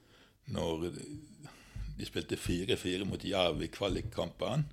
[0.55, 0.88] når
[1.97, 4.63] de spilte 4-4 mot Jerv i kvalikkampen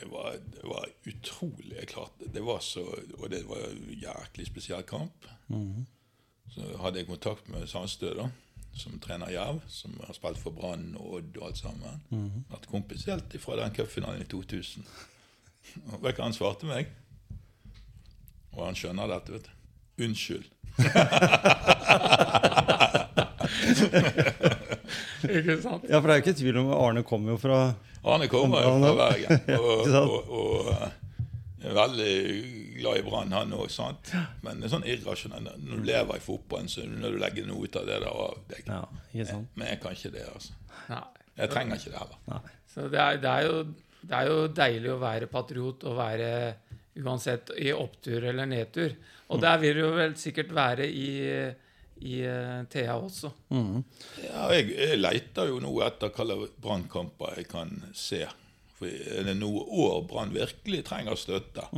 [0.00, 2.10] det var, det var utrolig klart.
[2.32, 2.40] det.
[2.40, 2.80] var så,
[3.18, 5.26] Og det var en jæklig spesiell kamp.
[6.54, 8.28] Så hadde jeg kontakt med Sandstø, da,
[8.76, 12.02] som trener Jerv, som har spilt for Brann og Odd og alt sammen.
[12.50, 14.84] Vært kompis helt fra den cupfinalen i 2000.
[15.92, 16.86] Og vet hva han svarte meg?
[18.52, 19.52] Og han skjønner dette, vet du.
[20.04, 20.44] Unnskyld.
[25.38, 25.86] Ikke sant?
[25.88, 27.60] Ja, for det er jo ikke tvil om Arne kommer jo fra
[28.02, 30.90] Arne kommer jo fra Bergen og, Ikke og, og eh,
[31.62, 32.14] er veldig
[32.80, 33.70] glad i Brann, han òg.
[34.42, 35.52] Men det er sånn irrasjonelt.
[35.62, 38.40] Når du lever i fotballen, så når du legger noe ut av det der av
[38.50, 39.54] deg Ja, ikke sant?
[39.54, 40.58] Men jeg kan ikke det, altså.
[40.90, 41.02] Nei.
[41.38, 42.20] Jeg trenger ikke det heller.
[42.28, 42.42] Nei.
[42.72, 46.30] Så det er, det, er jo, det er jo deilig å være patriot og være
[47.02, 48.96] uansett i opptur eller nedtur.
[49.32, 51.12] Og der vil du jo vel sikkert være i,
[52.02, 53.30] i eh, Thea også.
[54.22, 58.24] Ja, jeg, jeg leter jo nå etter hvilke brannkamper jeg kan se.
[58.78, 61.68] For er det noe år Brann virkelig trenger støtte,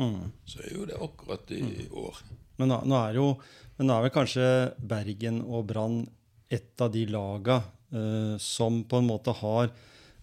[0.48, 2.22] så er jo det akkurat i år.
[2.56, 3.28] Men nå, nå er jo
[3.76, 4.48] men nå er vel kanskje
[4.78, 6.04] Bergen og Brann
[6.52, 9.72] et av de laga uh, som på en måte har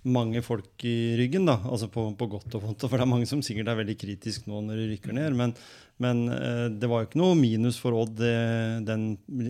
[0.03, 2.85] mange folk i ryggen, da, altså på, på godt og vondt.
[2.89, 5.35] For det er mange som sikkert er veldig kritisk nå når de rykker ned.
[5.37, 5.53] Men,
[6.01, 9.03] men eh, det var jo ikke noe minus for Odd eh, den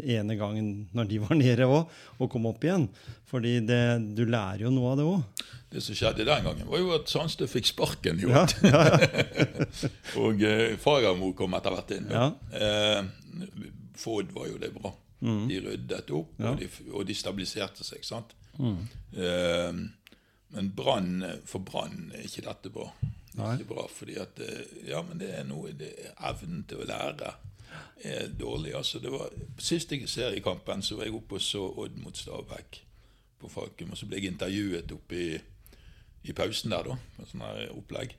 [0.03, 2.89] ene gangen når de var nede òg, å komme opp igjen.
[3.31, 3.79] Fordi det,
[4.17, 5.45] du lærer jo noe av det òg.
[5.71, 9.85] Det som skjedde den gangen, var jo at Sandstø fikk sparken gjort Ja, Odd.
[10.25, 12.11] og eh, Fagermo kom etter hvert inn.
[12.11, 12.25] Ja.
[12.51, 13.71] Eh,
[14.01, 14.91] for Odd var jo det bra.
[15.21, 16.49] De ryddet opp, Ja.
[16.51, 18.01] og, de, og de stabiliserte seg.
[18.03, 18.31] sant?
[18.59, 19.81] Eh,
[20.51, 22.89] men brann, for Brann er ikke dette bra.
[23.31, 26.65] Det er ikke bra, fordi at eh, Ja, men det er noe det er Evnen
[26.67, 27.33] til å lære
[28.03, 28.73] er dårlig.
[28.75, 32.81] altså det var Siste seriekampen så var jeg oppe og så Odd mot Stabæk
[33.39, 33.93] på Falkum.
[33.93, 35.29] Og så ble jeg intervjuet oppe i,
[36.27, 38.17] i pausen der, da, med sånn her opplegg.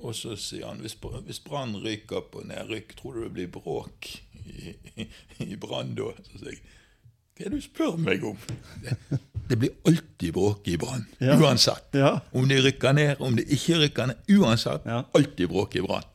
[0.00, 4.12] Og så sier han hvis, hvis Brann ryker på nedrykk, tror du det blir bråk
[4.44, 5.08] i, i,
[5.44, 6.12] i Brann da?
[6.28, 6.62] Så sier jeg
[7.40, 8.36] hva er det du spør meg om?
[9.50, 11.04] Det, blir alltid bråk i Brann.
[11.18, 11.34] Ja.
[11.36, 11.88] Uansett.
[11.98, 12.12] Ja.
[12.32, 14.24] Om de rykker ned, om de ikke rykker ned.
[14.38, 14.86] Uansett.
[14.86, 15.02] Ja.
[15.18, 16.06] Alltid bråk i Brann.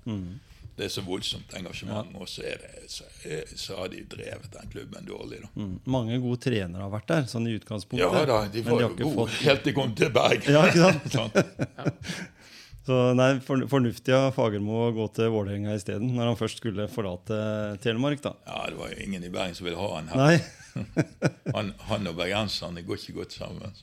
[0.76, 2.44] Det er så voldsomt engasjement, og så,
[2.92, 5.38] så, er, så har de drevet den klubben dårlig.
[5.46, 5.52] da.
[5.56, 5.78] Mm.
[5.88, 8.04] Mange gode trenere har vært der, sånn i utgangspunktet.
[8.04, 10.52] Ja da, de var jo gode fått- helt til de kom til Bergen.
[10.52, 11.16] Ja, ikke sant?
[11.16, 11.40] Sant?
[12.86, 16.86] Så nei, for, fornuftig av Fagermo å gå til Vålerenga isteden, når han først skulle
[16.92, 17.40] forlate
[17.82, 18.36] Telemark, da.
[18.46, 20.22] Ja, det var jo ingen i Bergen som ville ha han her.
[20.22, 20.65] Nei.
[21.56, 23.76] Han, han og bergenserne går ikke godt sammen.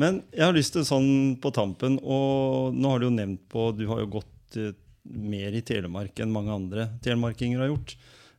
[0.00, 1.10] Men jeg har lyst til sånn
[1.42, 4.72] på tampen, og nå har du jo nevnt på Du har jo gått eh,
[5.04, 7.96] mer i Telemark enn mange andre telemarkinger har gjort.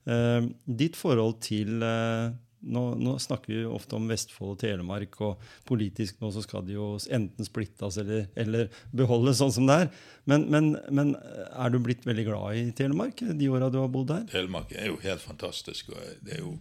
[0.09, 2.31] Uh, ditt forhold til eh,
[2.61, 6.75] nå, nå snakker vi ofte om Vestfold og Telemark, og politisk nå så skal de
[6.75, 9.91] jo enten splittes eller, eller beholdes sånn som det er.
[10.29, 14.11] Men, men, men er du blitt veldig glad i Telemark de åra du har bodd
[14.11, 14.27] der?
[14.31, 15.93] Telemark er jo helt fantastisk.
[15.95, 16.55] og det er jo,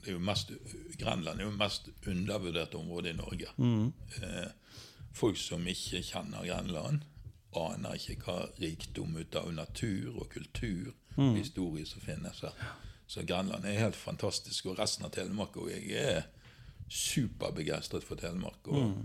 [0.00, 0.54] det er jo mest,
[1.00, 3.52] Grenland er jo mest undervurderte området i Norge.
[4.20, 4.78] Eh,
[5.14, 7.04] folk som ikke kjenner Grenland,
[7.54, 12.56] aner ikke hva rikdom ut av natur og kultur og historie som finnes her.
[13.14, 15.54] Så Grenland er helt fantastisk, og resten av Telemark.
[15.62, 16.24] Og jeg er
[16.90, 18.66] superbegeistret for Telemark.
[18.74, 18.96] Og,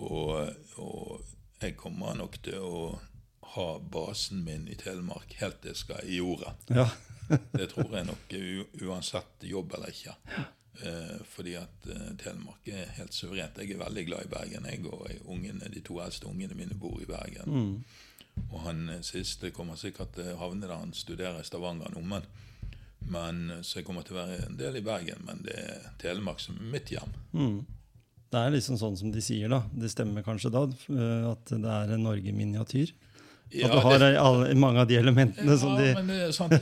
[0.00, 2.80] og, og jeg kommer nok til å
[3.52, 6.54] ha basen min i Telemark helt til jeg skal i jorda.
[6.72, 6.88] Ja.
[7.52, 8.32] Det tror jeg nok
[8.88, 10.16] uansett jobb eller ikke.
[10.80, 13.60] Eh, fordi at eh, Telemark er helt suverent.
[13.60, 14.70] Jeg er veldig glad i Bergen.
[14.72, 17.84] Jeg og jeg, ungene, De to eldste ungene mine bor i Bergen.
[18.48, 22.02] Og han eh, siste kommer sikkert til å havne der han studerer i Stavanger nå.
[22.08, 22.24] Men,
[23.10, 25.20] men, eh, så jeg kommer til å være en del i Bergen.
[25.26, 27.12] Men det er Telemark som er mitt hjem.
[28.30, 29.64] Det er liksom sånn som de sier, da.
[29.74, 30.62] Det stemmer kanskje da,
[30.94, 32.92] eh, at det er en Norge-miniatyr?
[33.50, 36.20] Ja, at du har det- alle, mange av de elementene som de Ja, men det,
[36.28, 36.52] er sant.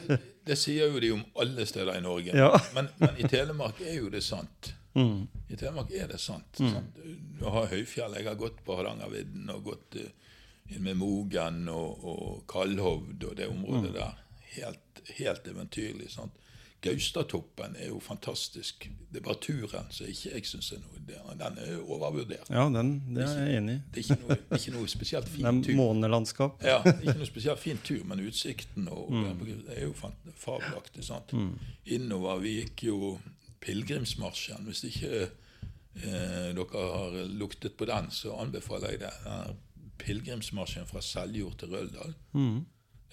[0.49, 2.33] det sier jo de om alle steder i Norge.
[2.33, 2.55] Ja.
[2.75, 4.73] Men, men i Telemark er jo det sant.
[4.97, 5.29] Mm.
[5.51, 6.49] I Telemark er det sant.
[6.57, 6.97] sant?
[7.39, 8.15] Du har høyfjell.
[8.17, 10.09] Jeg har gått på Hardangervidda og gått eh,
[10.81, 14.17] med Mogen og, og Kalhovd og det området der.
[14.57, 16.11] Helt, helt eventyrlig.
[16.11, 16.33] sant?
[16.81, 18.87] Gaustatoppen er jo fantastisk.
[19.11, 21.25] Det er bare turen som ikke jeg syns er noe der.
[21.41, 22.51] Den er overvurdert.
[22.55, 23.81] Ja, den, det er jeg enig i.
[23.95, 25.75] Det er ikke noe, det er ikke noe spesielt Det fin er tur.
[25.81, 26.63] månelandskap.
[26.63, 29.43] Ja, ikke noe spesielt fin tur, men utsikten og, mm.
[29.67, 31.05] det er jo fabelaktig.
[31.09, 31.35] sant?
[31.99, 33.19] Innover Vi gikk jo
[33.65, 34.71] pilegrimsmarsjen.
[34.71, 39.15] Hvis ikke eh, dere har luktet på den, så anbefaler jeg det.
[39.99, 42.15] Pilegrimsmarsjen fra Seljord til Røldal.
[42.39, 42.59] Eh,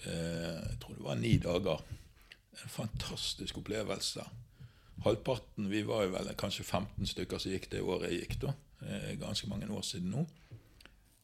[0.04, 1.80] jeg tror det var ni dager.
[2.62, 4.24] En fantastisk opplevelse.
[5.04, 8.54] Halvparten Vi var jo vel kanskje 15 stykker som gikk det året jeg gikk, da.
[8.86, 10.26] Eh, ganske mange år siden nå.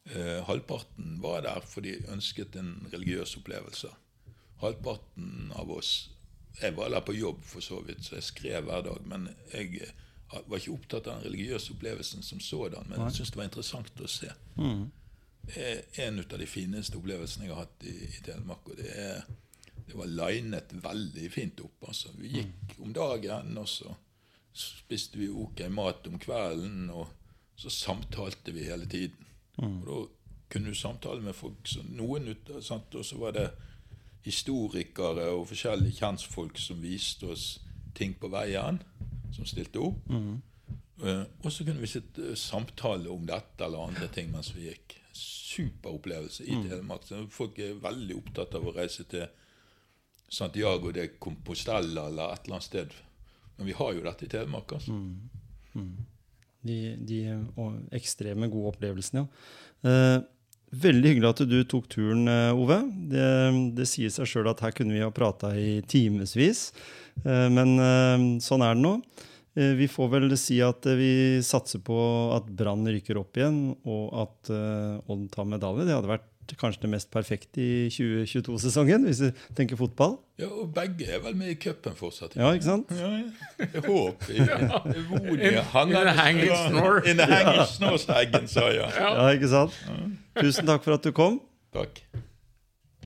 [0.05, 3.89] Eh, halvparten var der fordi de ønsket en religiøs opplevelse.
[4.63, 6.11] Halvparten av oss
[6.61, 9.07] Jeg var der på jobb, for så vidt, så jeg skrev hver dag.
[9.09, 12.85] Men jeg eh, var ikke opptatt av den religiøse opplevelsen som sådan.
[12.89, 14.29] Men jeg syntes det var interessant å se.
[14.57, 14.91] Det
[15.49, 18.69] er en av de fineste opplevelsene jeg har hatt i, i Telemark.
[18.71, 19.25] Og det, er,
[19.89, 21.89] det var linet veldig fint opp.
[21.89, 22.15] Altså.
[22.19, 23.95] Vi gikk om dagen, og så
[24.53, 27.09] spiste vi ok mat om kvelden, og
[27.57, 29.27] så samtalte vi hele tiden.
[29.59, 29.99] Og da
[30.53, 32.95] kunne du samtale med folk som noen ut, sant?
[32.95, 33.51] Og så var det
[34.23, 37.47] historikere og forskjellige kjentfolk som viste oss
[37.97, 38.79] ting på veien,
[39.35, 40.05] som stilte opp.
[41.03, 44.99] Eh, og så kunne vi sitte samtale om dette eller andre ting mens vi gikk.
[45.13, 47.05] Super opplevelse i Telemark.
[47.09, 49.27] Så folk er veldig opptatt av å reise til
[50.33, 52.95] Santiago de Compostela eller et eller annet sted.
[53.59, 54.73] Men vi har jo dette i Telemark.
[54.79, 54.97] altså.
[56.63, 57.19] De, de
[57.99, 59.91] ekstreme gode opplevelsene, ja.
[59.91, 60.21] Eh,
[60.83, 62.79] veldig hyggelig at du tok turen, eh, Ove.
[63.11, 63.27] Det,
[63.77, 66.71] det sier seg sjøl at her kunne vi ha prata i timevis.
[67.27, 68.95] Eh, men eh, sånn er det nå.
[69.55, 71.13] Eh, vi får vel si at eh, vi
[71.45, 71.97] satser på
[72.37, 75.85] at Brann rykker opp igjen, og at eh, Odd tar medalje.
[75.89, 76.29] Det hadde vært
[76.59, 80.17] kanskje det mest perfekte i 2022-sesongen, hvis vi tenker fotball.
[80.41, 82.35] Ja, Og begge er vel med i cupen fortsatt.
[82.37, 82.93] Ja, ikke sant?
[82.97, 83.13] Ja,
[83.63, 87.05] jeg håper i Vonia In the hanging snore.
[87.09, 88.91] In the hanging snore, sa jeg.
[88.99, 89.81] Ja, ikke sant?
[90.41, 91.41] Tusen takk for at du kom.
[91.77, 92.03] Takk.